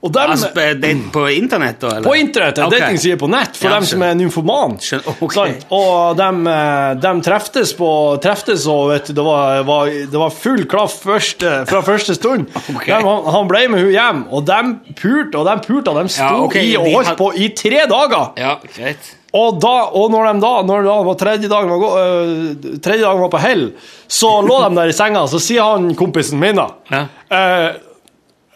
Og 0.00 0.12
dem, 0.14 0.30
Altså, 0.30 0.52
på- 0.54 0.80
det 0.80 0.90
er 0.92 0.98
på 1.10 1.22
internett, 1.34 1.80
da? 1.80 1.88
Eller? 1.96 2.02
på 2.06 2.14
internett, 2.14 2.58
en 2.58 2.64
Ok. 2.68 2.70
datingside 2.78 3.16
på 3.18 3.26
nett, 3.28 3.56
for 3.56 3.66
Ja, 3.68 3.74
dem 3.74 3.84
som 3.84 4.02
er 4.02 4.14
nymfoman. 4.14 4.76
Okay. 5.20 5.54
Og 5.74 6.16
dem, 6.16 6.46
eh, 6.46 6.94
dem 7.02 7.20
treftes 7.20 7.72
på 7.74 7.88
Treftes 8.22 8.66
og 8.70 8.90
vet 8.92 9.06
du, 9.08 9.12
det 9.14 9.24
var, 9.24 9.64
var, 9.66 9.86
det 9.86 10.12
var 10.22 10.30
full 10.30 10.64
klaff 10.70 11.00
første, 11.02 11.66
fra 11.66 11.80
første 11.82 12.14
stund. 12.14 12.46
Okay. 12.76 12.92
Dem, 12.94 13.06
han, 13.08 13.24
han 13.24 13.48
ble 13.48 13.64
med 13.68 13.80
hun 13.82 13.90
hjem, 13.90 14.24
og 14.30 14.46
dem 14.46 14.80
pulte 14.94 15.34
og 15.34 15.46
dem 15.50 15.60
pulte, 15.66 15.90
og 15.90 15.98
de 16.04 16.08
sto 16.14 16.22
Ja, 16.22 16.36
okay. 16.44 16.62
i 16.62 16.76
og 16.76 16.86
holdt 16.94 17.16
på 17.18 17.32
i 17.34 17.48
tre 17.58 17.82
dager. 17.90 18.30
Ja, 18.38 18.54
greit. 18.76 19.14
Og, 19.34 19.58
da, 19.60 19.74
og 19.98 20.10
når 20.14 20.32
de 20.32 20.40
da, 20.40 20.52
når 20.64 20.84
da 20.86 20.94
var 21.04 21.14
tredje 21.20 21.48
dagen 21.50 21.68
var, 21.68 21.98
øh, 21.98 22.78
tredje 22.80 23.02
dagen 23.02 23.20
var 23.20 23.28
på 23.34 23.38
hell, 23.42 23.72
så 24.08 24.30
lå 24.46 24.62
de 24.68 24.74
der 24.78 24.88
i 24.88 24.92
senga, 24.96 25.26
så 25.26 25.40
sier 25.42 25.62
han 25.74 25.90
kompisen 25.98 26.38
min 26.40 26.56
da 26.56 26.68
Ja. 26.90 27.02
eh, 27.30 27.74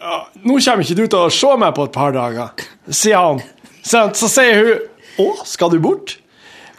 ja, 0.03 0.17
Nå 0.43 0.57
kommer 0.59 0.83
ikke 0.83 0.97
du 0.99 1.05
til 1.07 1.19
å 1.21 1.31
se 1.31 1.51
meg 1.61 1.75
på 1.77 1.87
et 1.87 1.95
par 1.95 2.11
dager, 2.15 2.65
sier 2.91 3.21
han. 3.21 3.41
Så, 3.83 4.05
så 4.19 4.29
sier 4.31 4.59
hun 4.59 5.23
Å, 5.23 5.27
skal 5.45 5.69
du 5.73 5.77
bort? 5.83 6.17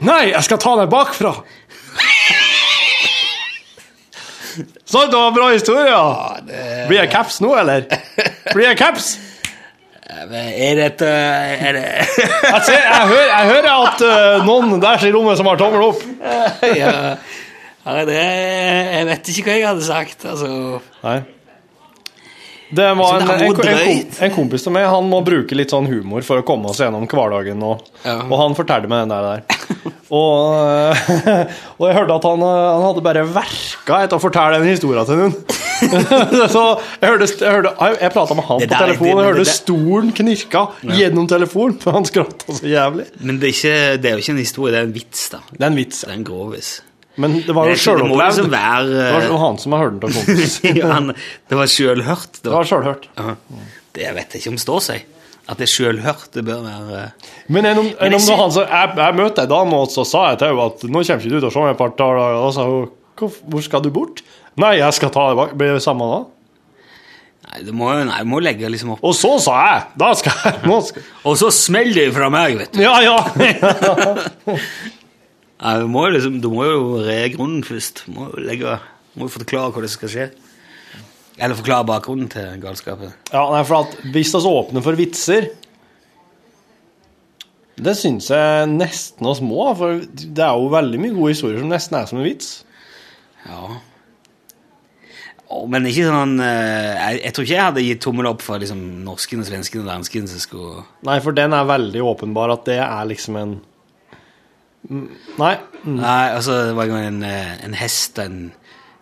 Nei, 0.05 0.33
jeg 0.33 0.43
skal 0.47 0.59
ta 0.61 0.73
deg 0.81 0.89
bakfra. 0.91 1.31
Sant, 4.85 5.11
det 5.11 5.19
var 5.19 5.31
bra 5.35 5.51
historie. 5.53 5.87
Ja. 5.91 6.37
Blir 6.89 7.01
jeg 7.01 7.13
caps 7.13 7.41
nå, 7.43 7.53
eller? 7.59 7.87
Blir 8.53 8.69
jeg 8.69 8.79
caps? 8.81 9.15
Er 10.05 10.77
dette 10.79 11.09
Er 11.09 11.75
det 11.75 11.85
Jeg, 11.85 12.61
ser, 12.67 12.77
jeg, 12.77 13.07
hører, 13.09 13.31
jeg 13.31 13.49
hører 13.49 13.71
at 13.73 14.03
øh, 14.07 14.45
noen 14.47 14.83
der 14.83 15.07
i 15.09 15.11
rommet 15.15 15.41
som 15.41 15.49
har 15.49 15.59
tommel 15.59 15.89
opp. 15.89 16.03
ja. 16.83 16.93
ja, 17.87 18.05
det 18.07 18.19
Jeg 18.19 19.09
vet 19.11 19.33
ikke 19.33 19.47
hva 19.49 19.57
jeg 19.59 19.69
hadde 19.73 19.87
sagt, 19.89 20.27
altså. 20.29 20.53
Nei. 21.03 21.19
Det 22.75 22.89
var 22.99 23.21
en, 23.21 23.31
er 23.31 23.45
en, 23.47 23.59
en, 23.75 24.07
en 24.27 24.35
kompis 24.35 24.67
av 24.69 24.75
meg 24.77 24.87
Han 24.91 25.09
må 25.11 25.21
bruke 25.27 25.57
litt 25.57 25.73
sånn 25.75 25.89
humor 25.91 26.25
for 26.27 26.43
å 26.43 26.47
komme 26.47 26.73
oss 26.73 26.81
gjennom 26.83 27.07
hverdagen. 27.11 27.63
Og, 27.67 27.85
Ja. 28.05 28.21
og 28.27 28.39
han 28.41 28.57
fortalte 28.59 28.91
meg 28.91 29.05
den 29.05 29.15
der. 29.15 29.23
der. 29.31 29.93
Og, 30.15 30.95
og 31.79 31.85
jeg 31.89 31.97
hørte 31.97 32.17
at 32.19 32.27
han, 32.29 32.43
han 32.45 32.85
hadde 32.85 33.05
bare 33.05 33.25
verka 33.35 34.03
etter 34.05 34.19
å 34.19 34.23
fortelle 34.23 34.61
den 34.61 34.75
historien 34.75 35.09
til 35.09 35.23
noen. 35.23 35.37
Så 36.55 36.63
jeg 37.01 37.11
hørte, 37.11 37.27
jeg, 37.29 37.51
hørte, 37.51 37.73
jeg, 37.99 38.13
prata 38.15 38.37
med 38.39 38.47
han 38.49 38.63
på 38.63 38.69
telefonen, 38.71 39.11
jeg 39.11 39.31
hørte 39.33 39.47
stolen 39.51 40.13
knirka 40.17 40.65
gjennom 40.87 41.27
telefonen, 41.31 41.77
for 41.83 41.97
han 41.97 42.07
skratta 42.09 42.57
så 42.61 42.71
jævlig. 42.71 43.09
Men 43.21 43.41
det 43.43 43.51
er, 43.51 43.57
ikke, 43.57 43.77
det 44.01 44.11
er 44.11 44.17
jo 44.17 44.25
ikke 44.25 44.35
en 44.37 44.43
historie, 44.45 44.75
det 44.75 44.81
er 44.81 44.89
en 44.89 44.95
vits, 44.95 45.25
da. 45.35 45.43
Det 45.51 45.61
er 45.61 45.71
en 45.73 45.81
vits. 45.81 46.05
Ja. 46.05 46.09
Det 46.09 46.15
er 46.15 46.21
en 46.21 46.29
grovis. 46.31 46.71
Men 47.17 47.35
det 47.47 47.55
var 47.55 47.69
jo 47.71 47.75
sjølopplevd. 47.79 48.39
liksom 48.41 48.51
Det 48.51 49.11
var 49.15 49.27
jo 49.29 49.37
han 49.39 49.59
som 49.63 49.73
har 49.77 49.85
hørt 49.85 50.01
den 50.03 50.11
av 50.11 50.15
kompis. 50.27 50.57
Det 50.65 51.59
var 51.61 51.69
sjølhørt. 51.71 52.41
Det 52.43 52.51
var, 52.51 52.57
var 52.59 52.71
sjølhørt. 52.73 53.09
Ja. 53.21 53.35
Det 53.95 54.09
vet 54.17 54.35
jeg 54.35 54.43
ikke 54.43 54.53
om 54.55 54.59
står 54.65 54.81
seg. 54.89 55.05
At 55.45 55.59
det 55.61 55.67
er 55.69 55.73
sjølhørt, 55.75 56.27
det 56.33 56.43
bør 56.47 56.63
være 56.65 57.01
Men 57.53 57.67
enn 57.69 57.79
om, 57.83 57.89
enn 58.01 58.15
om 58.17 58.23
jeg 58.25 58.39
han 58.41 58.53
sa, 58.55 58.63
jeg, 58.65 58.95
jeg 58.97 59.17
møtte 59.19 59.43
ei 59.45 59.51
dame, 59.51 59.77
og 59.77 59.91
så 59.93 60.07
sa 60.09 60.23
jeg 60.31 60.39
til 60.41 60.49
henne 60.55 60.69
at 60.71 60.85
nå 60.89 61.03
kommer 61.05 61.27
ikke 61.27 61.35
du 61.35 61.37
til 61.43 61.49
å 61.51 61.53
se 61.53 61.65
meg 61.67 61.75
et 61.75 61.81
par 61.83 61.93
dager. 61.99 62.39
Og 62.41 62.47
så 62.49 62.55
sa 62.57 62.65
hun 62.71 62.87
"Hvor- 63.53 63.67
skal 63.67 63.83
du 63.85 63.91
bort? 63.93 64.23
Nei, 64.57 64.73
jeg 64.81 64.97
skal 64.97 65.11
ta 65.13 65.29
det 65.29 65.37
bak. 65.37 65.53
Blir 65.61 65.75
det 65.77 65.83
samme 65.85 66.09
da? 66.11 66.23
Nei, 67.45 67.63
du 67.69 67.73
må, 67.77 67.91
nei, 68.09 68.23
må 68.25 68.41
legge 68.41 68.71
liksom 68.73 68.95
opp 68.95 69.03
Og 69.05 69.13
så 69.15 69.35
sa 69.39 69.53
jeg 69.67 69.83
Da 70.01 70.07
skal 70.17 70.33
jeg 70.47 70.63
nå 70.65 70.79
skal, 70.87 71.03
Og 71.29 71.37
så 71.37 71.51
smeller 71.53 72.07
det 72.09 72.15
fra 72.17 72.31
meg, 72.33 72.57
vet 72.57 72.73
du. 72.73 72.81
Ja, 72.81 72.95
ja! 73.05 73.19
Nei, 75.65 75.79
du, 75.81 75.87
må 75.89 76.03
jo 76.05 76.13
liksom, 76.13 76.41
du 76.45 76.51
må 76.53 76.67
jo 76.69 76.81
re 77.07 77.23
grunnen 77.33 77.65
først. 77.65 78.05
Du 78.05 78.17
må 78.19 78.29
jo 78.29 78.43
legge, 78.45 78.77
må 79.17 79.29
jo 79.29 79.33
forklare 79.33 79.73
hva 79.73 79.85
det 79.85 79.93
skal 79.95 80.13
skje. 80.13 80.27
Eller 81.41 81.59
forklare 81.59 81.89
bakgrunnen 81.89 82.29
til 82.31 82.61
galskapen. 82.63 83.15
ja 83.33 83.43
nei, 83.51 83.63
for 83.67 83.83
at 83.83 83.97
Hvis 84.15 84.31
vi 84.37 84.43
åpner 84.47 84.85
for 84.85 84.95
vitser 84.95 85.49
Det 87.75 87.95
syns 87.99 88.29
jeg 88.31 88.69
nesten 88.71 89.27
oss 89.27 89.41
må, 89.43 89.65
for 89.75 90.05
det 90.05 90.45
er 90.45 90.55
jo 90.55 90.71
veldig 90.71 91.01
mye 91.03 91.17
gode 91.17 91.33
historier 91.35 91.59
som 91.59 91.73
nesten 91.73 91.99
er 91.99 92.07
som 92.07 92.21
en 92.21 92.29
vits. 92.29 92.53
Ja. 93.49 93.81
Oh, 95.51 95.67
men 95.71 95.89
ikke 95.89 96.07
sånn 96.07 96.39
eh, 96.41 96.93
jeg, 96.95 97.19
jeg 97.25 97.35
tror 97.35 97.45
ikke 97.45 97.57
jeg 97.57 97.67
hadde 97.67 97.85
gitt 97.89 98.05
tommel 98.05 98.29
opp 98.31 98.45
for 98.45 98.63
liksom, 98.63 98.85
norsken, 99.05 99.43
svensken 99.47 99.83
og 99.83 99.91
dansken 99.91 100.31
skulle 100.31 100.85
Nei, 101.05 101.19
for 101.25 101.37
den 101.37 101.53
er 101.57 101.67
veldig 101.69 102.05
åpenbar 102.15 102.55
at 102.55 102.65
det 102.71 102.79
er 102.85 103.11
liksom 103.11 103.37
en 103.43 103.59
Nei. 104.91 105.55
Mm. 105.85 105.97
Nei, 105.97 106.29
altså, 106.35 106.59
det 106.69 106.77
var 106.77 106.85
en 106.85 106.97
en, 107.07 107.23
eh, 107.25 107.65
en 107.65 107.75
hest 107.75 108.19
og 108.19 108.25
en 108.27 108.53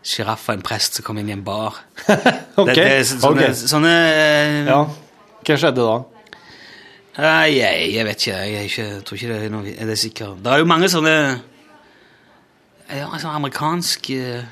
sjiraff 0.03 0.49
og 0.49 0.55
en 0.57 0.63
prest 0.63 0.99
som 0.99 1.05
kom 1.07 1.19
inn 1.19 1.29
i 1.29 1.35
en 1.37 1.45
bar. 1.45 1.79
OK. 2.61 2.69
Det, 2.69 2.77
det, 2.77 3.07
så- 3.07 3.19
sånne, 3.23 3.49
ok. 3.51 3.63
sånne 3.75 3.95
eh, 4.15 4.65
Ja. 4.67 4.83
Hva 5.43 5.57
skjedde 5.59 5.83
da? 5.83 5.97
Nei, 7.19 7.49
jeg, 7.59 7.89
jeg 7.93 8.05
vet 8.07 8.23
ikke. 8.23 8.37
Jeg, 8.49 8.65
ikke, 8.71 9.01
tror 9.05 9.19
ikke 9.19 9.33
det 9.33 9.39
er 9.45 9.51
noe 9.53 9.73
Er 9.75 9.87
det 9.91 9.99
sikkert? 9.99 10.39
Det 10.45 10.53
er 10.53 10.63
jo 10.63 10.69
mange 10.71 10.89
sånne 10.89 11.17
ja, 12.93 13.09
sånn 13.17 13.33
amerikansk 13.39 14.11
uh, 14.21 14.43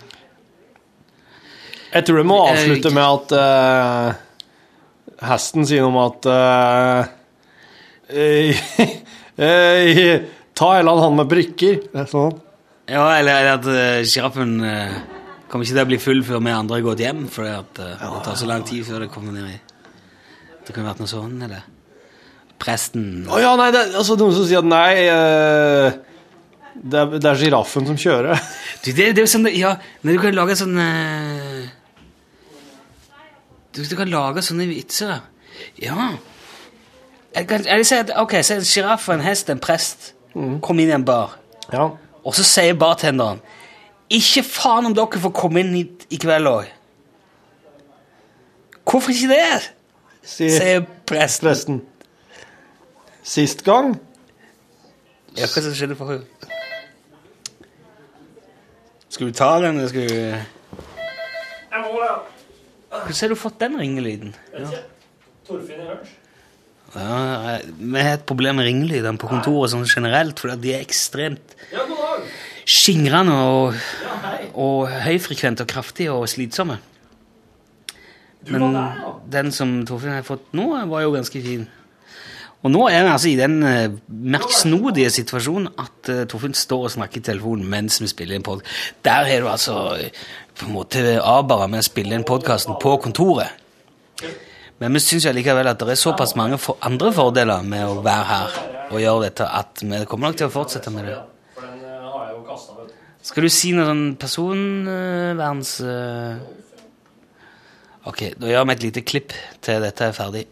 Jeg 1.93 2.07
tror 2.07 2.21
det 2.21 2.27
må 2.29 2.39
avslutte 2.47 2.93
med 2.97 3.05
at 3.05 3.33
uh, 3.37 4.15
hesten 5.31 5.67
sier 5.69 5.85
noe 5.85 5.91
om 5.93 5.99
at 6.07 6.29
eh, 8.11 8.61
eh, 10.61 10.63
Ta 10.63 10.71
en 10.75 10.83
eller 10.83 10.93
annen 10.93 11.05
hånd 11.07 11.19
med 11.23 11.33
brikker. 11.33 11.81
Er 11.97 12.07
Sånn. 12.11 12.37
Ja, 12.91 13.07
eller, 13.17 13.41
eller 13.41 13.57
at 13.57 13.67
uh, 13.71 14.05
sjiraffen 14.05 14.57
uh, 14.65 14.95
kommer 15.49 15.65
ikke 15.65 15.77
til 15.77 15.85
å 15.85 15.91
bli 15.91 15.99
full 16.03 16.25
før 16.27 16.41
vi 16.43 16.55
andre 16.55 16.79
har 16.79 16.87
gått 16.89 17.03
hjem, 17.05 17.27
fordi 17.31 17.53
at 17.55 17.83
ja, 17.87 18.09
det 18.17 18.23
tar 18.27 18.39
så 18.41 18.49
lang 18.51 18.65
tid 18.67 18.83
før 18.89 19.05
det 19.05 19.13
kommer 19.15 19.37
ned 19.37 19.47
i 19.47 19.59
Det 20.67 20.75
kunne 20.75 20.89
vært 20.89 21.03
noe 21.03 21.11
sånn, 21.11 21.37
eller? 21.47 21.69
Presten 22.61 23.29
Å 23.31 23.41
ja, 23.41 23.55
nei, 23.59 23.71
det 23.73 23.83
er 23.83 23.99
altså, 24.01 24.17
noen 24.21 24.35
som 24.37 24.47
sier 24.49 24.61
at 24.61 24.69
nei 24.69 25.07
uh, 25.07 25.91
Det 26.75 27.05
er, 27.23 27.39
sjiraffen 27.39 27.89
som 27.89 27.99
kjører. 28.01 28.43
Du, 28.83 28.91
det, 28.91 29.13
det 29.15 29.23
er 29.23 29.25
jo 29.25 29.31
sånn 29.31 29.49
Ja, 29.55 29.77
men 30.03 30.17
du 30.17 30.23
kan 30.23 30.37
lage 30.37 30.59
sånn 30.59 30.77
eh, 30.81 31.71
du, 33.71 33.83
du 33.87 33.95
kan 33.95 34.11
lage 34.11 34.43
sånne 34.43 34.67
vitser. 34.67 35.21
Ja. 35.79 36.13
Jeg 37.37 37.47
kan, 37.47 37.67
jeg 37.67 37.87
si 37.87 37.99
at, 38.03 38.11
ok, 38.19 38.35
så 38.43 38.57
en 38.57 38.67
sjiraff 38.67 39.07
og 39.09 39.15
en 39.15 39.23
hest, 39.23 39.53
en 39.53 39.61
prest, 39.63 40.11
kom 40.35 40.79
inn 40.81 40.91
i 40.91 40.95
en 40.95 41.05
bar. 41.05 41.39
Ja. 41.73 41.89
Og 42.25 42.35
så 42.37 42.45
sier 42.45 42.75
bartenderen 42.77 43.41
Ikke 44.11 44.43
faen 44.45 44.89
om 44.89 44.95
dere 44.95 45.21
får 45.23 45.33
komme 45.35 45.63
inn 45.63 45.75
hit 45.77 46.07
i 46.11 46.19
kveld 46.21 46.49
òg. 46.51 46.69
Hvorfor 48.91 49.15
ikke 49.15 49.31
det? 49.31 49.71
sier 50.27 50.57
sier 50.57 50.81
presten. 51.07 51.47
presten. 51.49 51.81
Sist 53.23 53.65
gang 53.65 53.95
Ja, 55.37 55.47
hva 55.47 55.63
som 55.63 55.75
skjedde 55.77 55.95
for 55.99 56.11
henne? 56.11 56.27
Skal 59.11 59.31
du 59.31 59.35
ta 59.35 59.51
den, 59.63 59.77
eller 59.79 59.89
skal 59.91 60.09
du 60.09 60.15
Jeg 60.15 61.83
må 61.85 62.01
det. 62.03 62.11
Hvordan 62.91 63.21
har 63.21 63.29
du 63.29 63.39
fått 63.39 63.61
den 63.61 63.79
ringelyden? 63.79 64.35
Torfinn 65.47 65.79
i 65.79 65.87
lunsj. 65.87 66.17
Ja, 66.91 67.59
vi 67.63 68.03
har 68.03 68.17
et 68.17 68.27
problem 68.27 68.59
med 68.59 68.67
ringelydene 68.67 69.21
på 69.21 69.31
kontoret 69.31 69.71
sånn 69.71 69.87
generelt, 69.87 70.41
fordi 70.43 70.57
de 70.65 70.73
er 70.75 70.85
ekstremt 70.85 71.55
skingrende 72.71 73.35
og, 73.47 73.77
Ja, 74.05 74.31
og 74.59 74.91
høyfrekvente 75.05 75.65
og 75.67 75.71
kraftige 75.71 76.15
og 76.15 76.29
slitsomme. 76.31 76.81
Men 78.51 78.75
den 79.31 79.53
som 79.53 79.81
Torfinn 79.87 80.17
har 80.17 80.27
fått 80.27 80.51
nå, 80.57 80.73
var 80.89 81.05
jo 81.05 81.13
ganske 81.15 81.43
fin. 81.45 81.69
Og 82.61 82.73
nå 82.73 82.83
er 82.93 83.07
vi 83.07 83.13
altså 83.15 83.31
i 83.31 83.39
den 83.39 83.63
uh, 83.65 83.95
merksnodige 84.09 85.09
situasjonen 85.15 85.71
at 85.81 86.11
uh, 86.13 86.25
Torfinn 86.29 86.57
står 86.57 86.89
og 86.89 86.93
snakker 86.97 87.23
i 87.23 87.25
telefonen 87.31 87.69
mens 87.73 88.01
vi 88.03 88.09
spiller 88.11 88.37
inn 88.37 88.45
podkast. 88.45 88.99
Der 89.07 89.29
har 89.29 89.41
du 89.41 89.49
altså 89.49 89.77
uh, 89.97 90.27
på 90.61 90.69
en 90.69 90.75
måte 90.75 91.05
avbara 91.25 91.71
med 91.73 91.81
å 91.81 91.89
spille 91.89 92.17
inn 92.17 92.27
podkasten 92.29 92.77
på 92.83 92.99
kontoret. 93.01 93.60
Men 94.81 94.97
vi 94.97 95.01
syns 95.05 95.27
likevel 95.37 95.69
at 95.69 95.83
det 95.83 95.93
er 95.93 95.99
såpass 96.01 96.33
mange 96.41 96.57
for 96.59 96.81
andre 96.89 97.11
fordeler 97.13 97.67
med 97.69 97.85
å 97.85 97.99
være 98.05 98.29
her 98.31 98.55
og 98.91 99.03
gjøre 99.03 99.27
dette, 99.27 99.45
at 99.45 99.83
vi 99.85 99.99
kommer 100.09 100.31
nok 100.31 100.39
til 100.41 100.49
å 100.49 100.55
fortsette 100.55 100.91
med 100.95 101.05
det. 101.05 101.19
Skal 103.23 103.45
du 103.45 103.51
si 103.53 103.75
noe 103.77 103.85
sånn 103.85 104.07
personverns... 104.19 105.75
eh? 105.85 106.41
Ok, 108.09 108.23
da 108.41 108.49
gjør 108.49 108.65
vi 108.65 108.73
et 108.73 108.87
lite 108.87 109.03
klipp 109.05 109.35
til 109.61 109.85
dette 109.85 110.09
er 110.09 110.17
ferdig. 110.17 110.47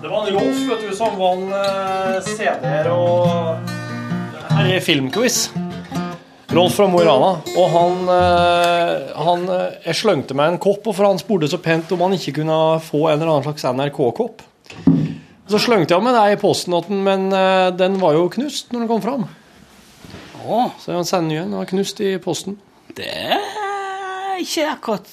Det 0.00 0.08
var 0.08 0.24
en 0.24 0.38
Rolf 0.38 0.64
vet 0.70 0.80
du, 0.80 0.94
som 0.96 1.20
vant 1.20 1.52
eh, 1.60 2.32
CD-er 2.32 2.88
og 2.94 3.68
Her 4.48 4.72
er 4.78 4.82
filmquiz. 4.88 5.44
Rolf 6.54 6.74
fra 6.74 6.86
Mo 6.86 7.00
i 7.02 7.04
Rana. 7.04 7.30
Og 7.58 7.70
han, 7.72 7.94
eh, 8.14 9.14
han 9.26 9.46
eh, 9.50 9.72
Jeg 9.88 9.96
slengte 9.98 10.36
meg 10.38 10.52
en 10.52 10.58
kopp, 10.62 10.84
for 10.86 11.02
han 11.02 11.18
spurte 11.18 11.48
så 11.50 11.58
pent 11.58 11.90
om 11.96 12.04
han 12.04 12.12
ikke 12.14 12.36
kunne 12.36 12.58
få 12.84 13.08
en 13.08 13.16
eller 13.16 13.32
annen 13.32 13.46
slags 13.48 13.64
NRK-kopp. 13.66 14.44
Så 15.50 15.58
slengte 15.60 15.96
jeg 15.96 16.04
med 16.04 16.14
deg 16.14 16.36
i 16.36 16.38
posten, 16.38 16.76
den, 16.86 17.00
men 17.02 17.24
eh, 17.34 17.72
den 17.74 17.98
var 17.98 18.14
jo 18.14 18.28
knust 18.30 18.70
når 18.70 18.84
den 18.84 18.90
kom 18.92 19.02
fram. 19.02 19.24
Å, 20.44 20.58
Så 20.78 20.92
jeg 20.92 21.08
sender 21.08 21.34
igjen. 21.34 21.48
Den 21.50 21.58
var 21.58 21.70
knust 21.72 22.02
i 22.04 22.12
posten. 22.22 22.60
det 22.94 23.08
er 23.10 24.38
ikke 24.44 24.68
akkurat 24.76 25.10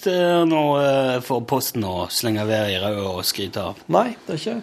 noe 0.50 0.84
for 1.26 1.42
posten 1.50 1.88
å 1.88 2.06
slenge 2.14 2.46
ved 2.50 2.76
i 2.76 2.78
ræva 2.84 3.16
og 3.16 3.26
skryte 3.26 3.64
av. 3.72 3.82
Nei, 3.90 4.12
det 4.28 4.36
er 4.36 4.44
ikke 4.44 4.60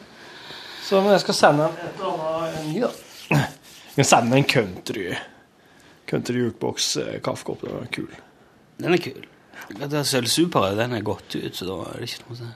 Så 0.85 1.03
men 1.03 1.17
jeg 1.17 1.25
skal 1.25 1.39
sende 1.41 1.67
en 1.73 1.83
et 1.89 1.99
eller 1.99 2.23
annet 2.37 2.71
ny, 2.71 2.79
da. 2.87 2.93
Jeg 3.99 4.07
skal 4.07 4.09
sende 4.13 4.39
en 4.39 4.47
country 4.47 5.09
Country 6.09 6.41
jukebox 6.47 6.97
eh, 7.03 7.19
kaffekopp. 7.25 7.65
Den 7.67 7.83
er 7.83 7.91
kul. 7.95 8.09
Den 8.81 8.97
er 8.97 9.03
kul. 9.03 9.27
Selv 10.09 10.31
super, 10.33 10.71
den 10.79 10.95
er 10.97 11.05
gått 11.05 11.35
ut, 11.37 11.55
så 11.57 11.67
da 11.69 11.79
er 11.91 12.01
det 12.01 12.09
ikke 12.09 12.29
noe 12.29 12.39
å. 12.39 12.53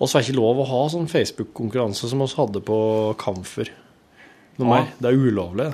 Og 0.00 0.08
så 0.08 0.16
er 0.16 0.22
det 0.22 0.30
ikke 0.30 0.38
lov 0.38 0.60
å 0.62 0.68
ha 0.70 0.78
sånn 0.88 1.08
Facebook-konkurranse 1.10 2.08
som 2.08 2.22
oss 2.24 2.36
hadde 2.38 2.62
på 2.64 2.78
Kamfer. 3.20 3.68
Noe 4.56 4.64
Ja. 4.64 4.70
mer. 4.70 4.86
Det 5.02 5.10
er 5.10 5.18
ulovlig. 5.20 5.66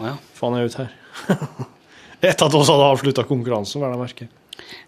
Å 0.00 0.06
ja. 0.06 0.14
Faen, 0.38 0.56
er 0.56 0.70
ute 0.70 0.86
her. 0.86 0.94
Etter 2.22 2.46
at 2.46 2.54
vi 2.54 2.62
hadde 2.62 2.86
avslutta 2.86 3.26
konkurransen, 3.28 3.82
vel 3.82 3.92
det 3.92 4.00
merket? 4.00 4.38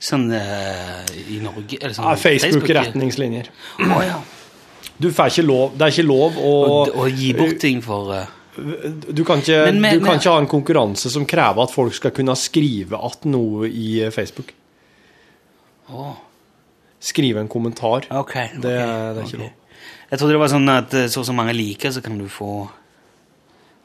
Sånn 0.00 0.28
uh, 0.30 1.02
i 1.28 1.40
Norge 1.42 1.80
eller 1.80 1.92
sånn 1.96 2.06
Ja, 2.06 2.14
Facebook-retningslinjer. 2.20 3.50
Å 3.84 4.00
ja. 4.04 4.16
Du 5.00 5.08
får 5.10 5.32
ikke 5.32 5.42
lov 5.42 5.72
Det 5.74 5.82
er 5.86 5.94
ikke 5.96 6.06
lov 6.06 6.36
å 6.38 6.50
og 6.86 7.08
gi 7.18 7.32
bort 7.34 7.56
ting 7.58 7.80
for 7.82 8.12
eh, 8.14 8.28
Du 8.56 9.24
kan 9.26 9.40
ikke, 9.42 9.58
Men 9.66 9.80
men, 9.82 9.98
du 9.98 10.04
kan 10.04 10.18
ikke 10.20 10.30
ha 10.30 10.38
en 10.42 10.46
konkurranse 10.50 11.10
som 11.10 11.24
krever 11.26 11.62
at 11.64 11.72
folk 11.74 11.94
skal 11.96 12.12
kunne 12.14 12.36
skrive 12.38 12.96
att 12.96 13.24
noe 13.24 13.66
i 13.68 14.00
eh, 14.04 14.10
Facebook. 14.14 14.52
Å, 15.90 16.14
Skrive 17.04 17.40
en 17.42 17.48
kommentar. 17.52 18.06
ok. 18.10 18.32
Det, 18.62 18.70
er- 18.70 19.12
det 19.14 19.20
er 19.20 19.26
ikke 19.26 19.36
okay. 19.36 19.38
lov. 19.42 19.52
Jeg 20.10 20.18
trodde 20.20 20.32
det 20.36 20.40
var 20.40 20.52
sånn 20.52 20.70
at 20.72 20.94
eh, 20.94 21.06
så 21.12 21.20
og 21.20 21.26
så 21.28 21.34
mange 21.36 21.52
liker, 21.56 21.90
så 21.92 22.00
kan 22.04 22.16
du 22.18 22.28
få 22.30 22.50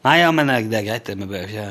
Nei, 0.05 0.19
ja, 0.21 0.29
men 0.31 0.47
eh, 0.53 0.61
det 0.71 0.77
er 0.79 0.85
greit, 0.87 1.05
det. 1.09 1.17
Vi 1.19 1.27
bør 1.27 1.47
ikke 1.47 1.65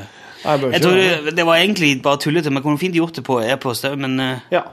Jeg 0.44 0.60
bør 0.64 0.72
Jeg 0.74 0.82
tror 0.84 0.98
det. 0.98 1.06
det, 1.28 1.36
det 1.38 1.46
var 1.48 1.56
egentlig 1.62 1.92
bare 2.04 2.20
tullete. 2.20 2.50
Vi 2.52 2.60
kunne 2.66 2.78
fint 2.82 2.94
gjort 2.98 3.16
det 3.16 3.24
på 3.24 3.38
e-post 3.40 3.86
òg, 3.88 3.96
men, 3.98 4.18
Ja, 4.52 4.64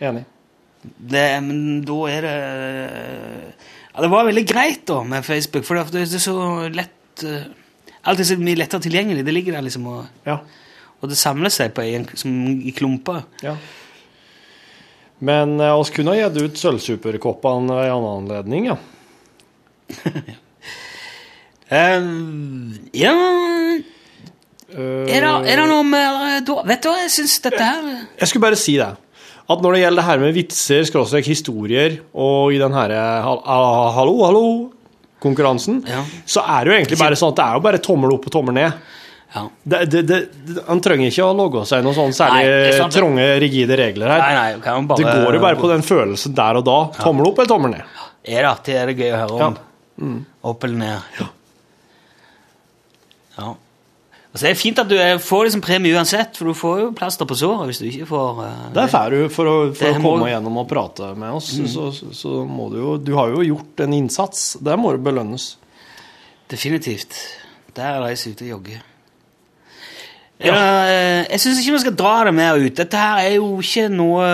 enig. 0.00 0.24
det, 0.82 1.24
men 1.46 1.62
da 1.88 1.96
er 2.12 2.26
det 2.26 2.36
Ja, 3.94 4.02
det 4.04 4.10
var 4.12 4.28
veldig 4.28 4.44
greit, 4.46 4.84
da, 4.86 5.00
med 5.02 5.24
Facebook, 5.26 5.64
for 5.64 5.74
det 5.80 6.04
er 6.04 6.18
så 6.22 6.36
lett 6.70 7.24
Alt 8.04 8.20
er 8.20 8.24
så 8.28 8.36
mye 8.38 8.56
lettere 8.60 8.80
tilgjengelig. 8.84 9.24
Det 9.26 9.34
ligger 9.34 9.52
der 9.58 9.62
liksom, 9.66 9.86
og, 9.86 10.06
Ja. 10.26 10.38
og 11.02 11.08
det 11.10 11.16
samler 11.18 11.50
seg 11.50 11.72
på 11.74 11.82
en, 11.82 12.06
som 12.14 12.30
i 12.60 12.70
klumper. 12.76 13.24
ja. 13.42 13.56
Men 15.20 15.56
eh, 15.60 15.72
oss 15.74 15.90
kunne 15.90 16.12
ha 16.14 16.28
gitt 16.28 16.36
ut 16.42 16.54
sølvsuperkoppene 16.60 17.74
en 17.74 17.90
annen 17.90 18.28
anledning, 18.28 18.66
ja. 18.70 18.76
Eh, 21.68 22.02
ja 22.96 23.14
Eh, 24.68 25.08
er 25.08 25.22
det, 25.24 25.28
er 25.48 25.56
det 25.62 25.64
noe 25.70 25.84
mer 25.88 26.16
eh, 26.26 26.40
da? 26.44 26.58
Vet 26.68 26.82
du 26.84 26.90
hva, 26.90 26.98
jeg 27.00 27.08
syns 27.14 27.38
dette 27.40 27.56
her 27.64 27.86
Jeg 28.20 28.28
skulle 28.28 28.42
bare 28.44 28.58
si 28.60 28.74
det. 28.76 28.88
At 29.48 29.62
når 29.64 29.72
det 29.74 29.80
gjelder 29.80 30.02
det 30.02 30.04
her 30.10 30.18
med 30.20 30.34
vitser, 30.36 30.82
skråstrek 30.84 31.24
historier, 31.30 31.94
og 32.12 32.52
i 32.52 32.58
den 32.60 32.74
her 32.76 32.92
eh, 32.92 33.22
hal- 33.24 33.40
ah, 33.48 33.86
hallo, 33.96 34.18
hallo, 34.26 34.42
konkurransen, 35.22 35.82
Ja. 35.88 36.04
så 36.26 36.44
er 36.46 36.64
det 36.64 36.72
jo 36.72 36.76
egentlig 36.78 36.98
bare 37.00 37.18
sånn 37.18 37.32
at 37.34 37.36
det 37.40 37.44
er 37.44 37.54
jo 37.58 37.60
bare 37.66 37.78
tommel 37.82 38.12
opp 38.14 38.26
og 38.30 38.32
tommel 38.32 38.54
ned. 38.54 38.72
Ja. 39.34 39.42
Det, 39.62 39.78
det, 39.92 40.02
det, 40.08 40.18
han 40.66 40.80
trenger 40.80 41.10
ikke 41.10 41.26
å 41.26 41.34
logge 41.36 41.64
seg 41.68 41.82
noen 41.84 41.96
sånn 41.98 42.14
særlig 42.16 42.78
trange, 42.94 43.26
rigide 43.42 43.76
regler 43.76 44.08
her. 44.14 44.22
Nei, 44.24 44.34
nei, 44.38 44.60
kan 44.64 44.86
bare, 44.88 45.04
Det 45.04 45.26
går 45.26 45.36
jo 45.36 45.42
bare 45.42 45.58
på 45.60 45.68
den 45.68 45.84
følelsen 45.84 46.34
der 46.38 46.60
og 46.62 46.64
da. 46.64 46.78
Tommel 47.02 47.28
opp 47.28 47.42
eller 47.42 47.50
tommel 47.50 47.74
ned. 47.76 47.98
Er 48.24 48.40
det 48.46 48.48
artig? 48.50 48.74
Er 48.78 48.86
det 48.88 48.96
gøy 48.96 49.10
å 49.12 49.20
høre 49.24 49.34
om? 49.48 49.58
Ja. 49.58 50.14
Opp 50.48 50.64
eller 50.64 50.80
ned? 50.80 51.20
Ja. 53.38 53.54
Altså, 54.28 54.44
det 54.44 54.50
er 54.50 54.58
fint 54.60 54.80
at 54.82 54.90
du 54.90 54.96
får 55.24 55.46
liksom 55.46 55.62
premie 55.64 55.96
uansett, 55.96 56.36
for 56.36 56.50
du 56.50 56.56
får 56.56 56.80
jo 56.82 56.88
plaster 56.96 57.26
på 57.28 57.36
såret 57.40 57.70
hvis 57.70 57.78
du 57.80 57.86
ikke 57.88 58.08
får 58.10 58.42
uh, 58.42 58.66
Det 58.74 58.82
er 58.82 58.90
fair 58.92 59.14
du, 59.14 59.22
for 59.32 59.48
å, 59.48 59.54
for 59.72 59.88
å 59.88 60.02
komme 60.02 60.26
må- 60.26 60.28
gjennom 60.28 60.58
og 60.60 60.66
prate 60.68 61.08
med 61.16 61.38
oss, 61.38 61.48
så, 61.72 61.86
så, 61.96 62.10
så 62.12 62.34
må 62.44 62.68
du 62.74 62.76
jo 62.82 62.92
Du 63.00 63.14
har 63.16 63.32
jo 63.32 63.40
gjort 63.46 63.80
en 63.86 63.96
innsats. 63.96 64.50
Det 64.60 64.76
må 64.76 64.92
du 64.92 65.00
belønnes. 65.02 65.48
Definitivt. 66.52 67.16
Der 67.76 67.96
er 68.02 68.12
jeg 68.12 68.34
ute 68.34 68.44
og 68.44 68.52
jogger. 68.58 68.84
Ja. 70.38 70.54
jeg 71.26 71.40
syns 71.42 71.58
ikke 71.58 71.72
vi 71.74 71.80
skal 71.82 71.96
dra 71.98 72.12
det 72.28 72.34
mer 72.36 72.60
ut. 72.60 72.76
Dette 72.78 73.00
her 73.00 73.24
er 73.24 73.32
jo 73.40 73.56
ikke 73.58 73.88
noe 73.90 74.28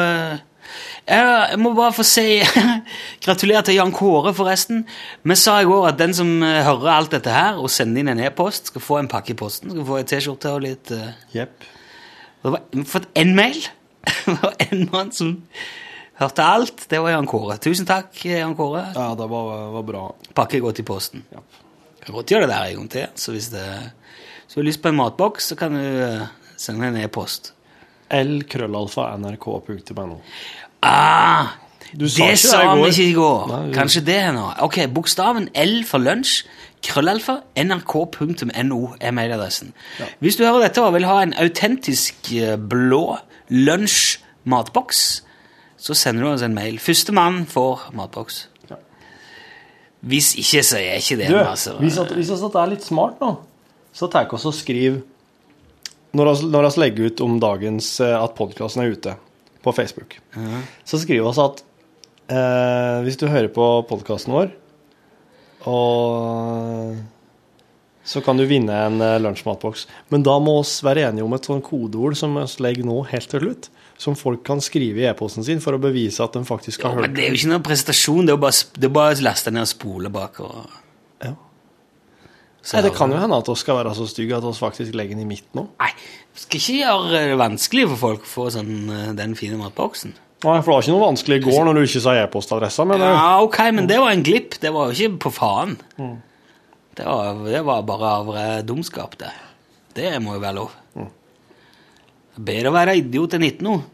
Jeg, 1.05 1.49
jeg 1.51 1.61
må 1.61 1.75
bare 1.77 1.93
få 1.93 2.05
si 2.09 2.27
gratulerer 3.25 3.67
til 3.67 3.77
Jan 3.77 3.93
Kåre, 3.93 4.33
forresten. 4.37 4.87
Vi 5.23 5.37
sa 5.37 5.59
i 5.61 5.69
går 5.69 5.91
at 5.91 6.01
den 6.01 6.15
som 6.17 6.31
eh, 6.43 6.63
hører 6.65 6.95
alt 6.95 7.13
dette 7.13 7.33
her 7.33 7.61
og 7.61 7.73
sender 7.73 8.01
inn 8.01 8.13
en 8.15 8.23
e-post, 8.25 8.73
skal 8.73 8.85
få 8.85 9.01
en 9.03 9.11
pakke 9.13 9.35
i 9.35 9.39
posten. 9.39 9.73
Skal 9.75 9.89
få 9.89 9.99
en 10.01 10.09
T-skjorte 10.09 10.53
og 10.57 10.65
litt 10.65 10.93
uh... 10.97 11.11
yep. 11.37 11.67
Det 12.45 12.53
var 12.53 12.65
vi 12.71 12.81
har 12.81 12.89
fått 12.89 13.09
én 13.21 13.35
mail. 13.37 13.61
Det 14.25 14.37
var 14.41 14.57
en 14.65 14.87
mann 14.93 15.13
som 15.17 15.35
hørte 16.21 16.45
alt. 16.45 16.87
Det 16.89 17.01
var 17.01 17.15
Jan 17.15 17.29
Kåre. 17.29 17.59
Tusen 17.61 17.89
takk, 17.89 18.17
Jan 18.25 18.57
Kåre. 18.57 18.87
Ja, 18.95 19.11
det 19.19 19.29
var, 19.29 19.53
var 19.77 19.87
bra. 19.89 20.07
Pakke 20.37 20.61
godt 20.65 20.81
i 20.81 20.87
posten. 20.89 21.25
Ja. 21.33 21.45
Kan 22.05 22.17
godt 22.17 22.33
gjøre 22.33 22.47
det 22.47 22.53
der 22.53 22.71
en 22.71 22.83
gang 22.83 22.91
til. 22.93 23.07
Så 23.17 23.33
hvis, 23.33 23.49
det, 23.53 23.65
du 24.53 24.61
har 24.61 24.69
lyst 24.69 24.83
på 24.85 24.93
en 24.93 24.99
matboks, 25.01 25.53
så 25.53 25.57
kan 25.57 25.77
du 25.77 25.85
eh, 25.85 26.27
sende 26.61 26.89
en 26.89 27.01
e-post. 27.01 27.55
L-krøllalfa 28.13 29.09
nrk.no. 29.17 30.19
Ah, 30.85 31.55
det 31.95 32.11
sa 32.11 32.75
vi 32.75 32.89
ikke 32.91 33.07
i 33.07 33.15
går. 33.17 33.49
Nei, 33.49 33.73
Kanskje 33.75 34.03
det 34.05 34.17
er 34.21 34.33
nå. 34.37 34.45
Ok, 34.67 34.81
bokstaven 34.93 35.49
L 35.55 35.81
for 35.89 36.03
lunsj. 36.03 36.43
Krøllalfa. 36.85 37.39
nrk.no 37.57 38.81
er 39.01 39.15
mailadressen. 39.17 39.73
Hvis 40.21 40.37
du 40.37 40.45
hører 40.45 40.67
dette 40.67 40.83
og 40.85 40.93
vil 40.99 41.07
ha 41.09 41.23
en 41.25 41.33
autentisk 41.41 42.29
eh, 42.37 42.59
blå 42.61 43.17
lunsj-matboks, 43.49 45.01
så 45.81 45.97
sender 45.97 46.27
du 46.27 46.31
oss 46.35 46.45
en 46.45 46.57
mail. 46.57 46.77
Førstemann 46.83 47.45
får 47.49 47.89
matboks. 47.97 48.45
Ja. 48.69 48.77
Hvis 50.05 50.35
ikke, 50.41 50.63
så 50.67 50.81
er 50.83 51.01
ikke 51.01 51.23
det 51.23 51.33
Du, 51.33 51.39
altså. 51.41 51.79
hvis, 51.81 51.99
at 51.99 52.13
det 52.13 52.61
er 52.61 52.73
litt 52.75 52.85
smart 52.85 53.21
nå, 53.25 53.35
så 53.95 54.11
tar 54.13 54.29
vi 54.29 54.37
oss 54.37 54.49
og 54.51 54.57
skriv 54.57 55.03
når 56.15 56.29
vi 56.37 56.69
legger 56.79 57.09
ut 57.11 57.21
om 57.25 57.41
dagens 57.43 57.89
eh, 58.05 58.15
at 58.15 58.37
podkasten 58.39 58.85
er 58.85 58.93
ute 58.95 59.17
på 59.65 59.73
Facebook, 59.75 60.19
så 60.85 61.01
skriver 61.01 61.31
oss 61.33 61.41
at 61.43 61.65
eh, 62.29 63.01
hvis 63.07 63.17
du 63.21 63.27
hører 63.33 63.49
på 63.55 63.71
podkasten 63.89 64.37
vår 64.37 64.53
og 65.65 66.97
så 68.05 68.21
kan 68.21 68.37
du 68.37 68.45
vinne 68.45 68.75
en 68.85 68.99
eh, 69.01 69.15
lunsjmatboks. 69.25 69.87
Men 70.13 70.25
da 70.27 70.35
må 70.45 70.59
oss 70.61 70.75
være 70.85 71.07
enige 71.09 71.25
om 71.25 71.33
et 71.33 71.47
sånn 71.49 71.63
kodeord 71.65 72.19
som 72.21 72.35
vi 72.37 72.43
legger 72.61 72.85
nå 72.85 72.99
helt 73.09 73.31
til 73.33 73.41
slutt. 73.47 73.71
Som 73.97 74.17
folk 74.19 74.43
kan 74.45 74.61
skrive 74.61 75.01
i 75.01 75.07
e-posten 75.09 75.47
sin 75.47 75.63
for 75.65 75.77
å 75.77 75.81
bevise 75.81 76.21
at 76.21 76.35
de 76.37 76.43
faktisk 76.45 76.83
Jo, 76.85 76.91
har 76.91 76.99
men 76.99 77.07
hørt. 77.07 77.17
det 77.17 77.25
er 77.25 77.33
jo 77.33 77.39
ikke 77.41 77.53
noen 77.55 77.65
prestasjon. 77.65 78.27
Det 78.27 78.35
er 78.35 78.37
jo 78.37 78.43
bare, 78.45 78.67
det 78.77 78.89
er 78.91 78.95
bare 78.99 79.17
å 79.17 79.25
laste 79.25 79.53
ned 79.55 79.65
og 79.65 79.71
spole 79.73 80.13
bakover. 80.13 80.69
Nei, 82.73 82.81
det 82.87 82.95
kan 82.97 83.13
jo 83.13 83.19
hende 83.21 83.37
at 83.37 83.49
vi 83.51 83.55
skal 83.61 83.77
være 83.83 83.93
så 83.99 84.07
stygge 84.09 84.37
at 84.39 84.45
vi 84.47 84.53
faktisk 84.57 84.95
legger 84.97 85.19
den 85.19 85.27
i 85.27 85.29
midten 85.29 85.59
nå. 85.61 85.65
Nei, 85.83 85.91
skal 86.41 86.61
ikke 86.61 86.77
gjøre 86.81 87.11
det 87.13 87.39
vanskelig 87.41 87.89
for 87.93 88.01
folk 88.01 88.23
å 88.25 88.31
få 88.31 88.47
sånn, 88.55 88.71
eh, 88.89 89.11
den 89.19 89.35
fine 89.37 89.59
matboksen. 89.61 90.15
Nei, 90.45 90.55
for 90.61 90.71
det 90.71 90.75
var 90.75 90.85
ikke 90.85 90.95
noe 90.95 91.05
vanskelig 91.07 91.37
i 91.41 91.45
går 91.45 91.67
når 91.69 91.77
du 91.77 91.83
ikke 91.85 92.03
sa 92.05 92.15
e-postadressa, 92.23 92.87
men 92.89 93.05
eh, 93.05 93.13
Ja, 93.13 93.35
ok, 93.45 93.59
men 93.77 93.89
det 93.91 93.99
var 94.01 94.15
en 94.15 94.25
glipp. 94.25 94.57
Det 94.61 94.73
var 94.73 94.89
jo 94.89 94.97
ikke 95.09 95.21
på 95.27 95.35
faen. 95.37 95.77
Det, 96.95 97.05
var, 97.05 97.43
det 97.49 97.63
var 97.69 97.85
bare 97.89 98.15
av 98.21 98.33
eh, 98.37 98.63
dumskap, 98.67 99.19
det. 99.21 99.33
Det 99.95 100.15
må 100.25 100.39
jo 100.39 100.43
være 100.43 100.59
lov. 100.63 100.73
Bedre 102.35 102.73
å 102.73 102.75
være 102.75 102.97
idiot 102.99 103.37
enn 103.37 103.45
ikke 103.47 103.63
noe. 103.67 103.85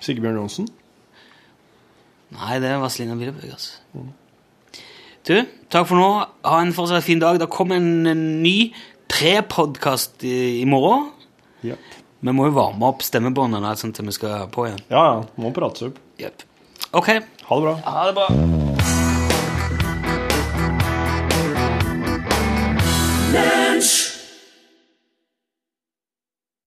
Sigbjørn 0.00 0.38
Johnsen. 0.38 0.68
Nei, 2.36 2.56
det 2.62 2.70
var 2.70 2.84
Vazelina 2.84 3.16
Bilebøg, 3.18 3.48
altså. 3.50 4.04
Du, 5.28 5.36
takk 5.68 5.88
for 5.90 6.00
nå. 6.00 6.10
Ha 6.48 6.60
en 6.64 6.72
fortsatt 6.76 7.04
fin 7.04 7.20
dag. 7.20 7.38
Det 7.40 7.50
kommer 7.52 7.80
en, 7.80 8.06
en 8.08 8.22
ny 8.42 8.72
prepodkast 9.10 10.24
i, 10.24 10.60
i 10.62 10.66
morgen. 10.68 11.10
Yep. 11.66 11.98
Vi 12.20 12.34
må 12.36 12.48
jo 12.48 12.56
varme 12.56 12.88
opp 12.88 13.04
stemmebåndene 13.04 13.74
sånn 13.80 13.94
til 13.96 14.08
vi 14.08 14.16
skal 14.16 14.48
på 14.52 14.68
igjen. 14.68 14.82
ja, 14.92 15.04
ja. 15.10 15.20
Må 15.40 15.52
prates 15.56 15.88
opp. 15.90 16.00
Yep. 16.20 16.46
Ok. 16.96 17.12
Ha 17.48 17.60
det 17.60 17.66
bra. 17.68 17.76
Ha 17.86 18.06
det 18.08 18.16
bra. 18.18 18.28
Lunsj! 23.30 23.69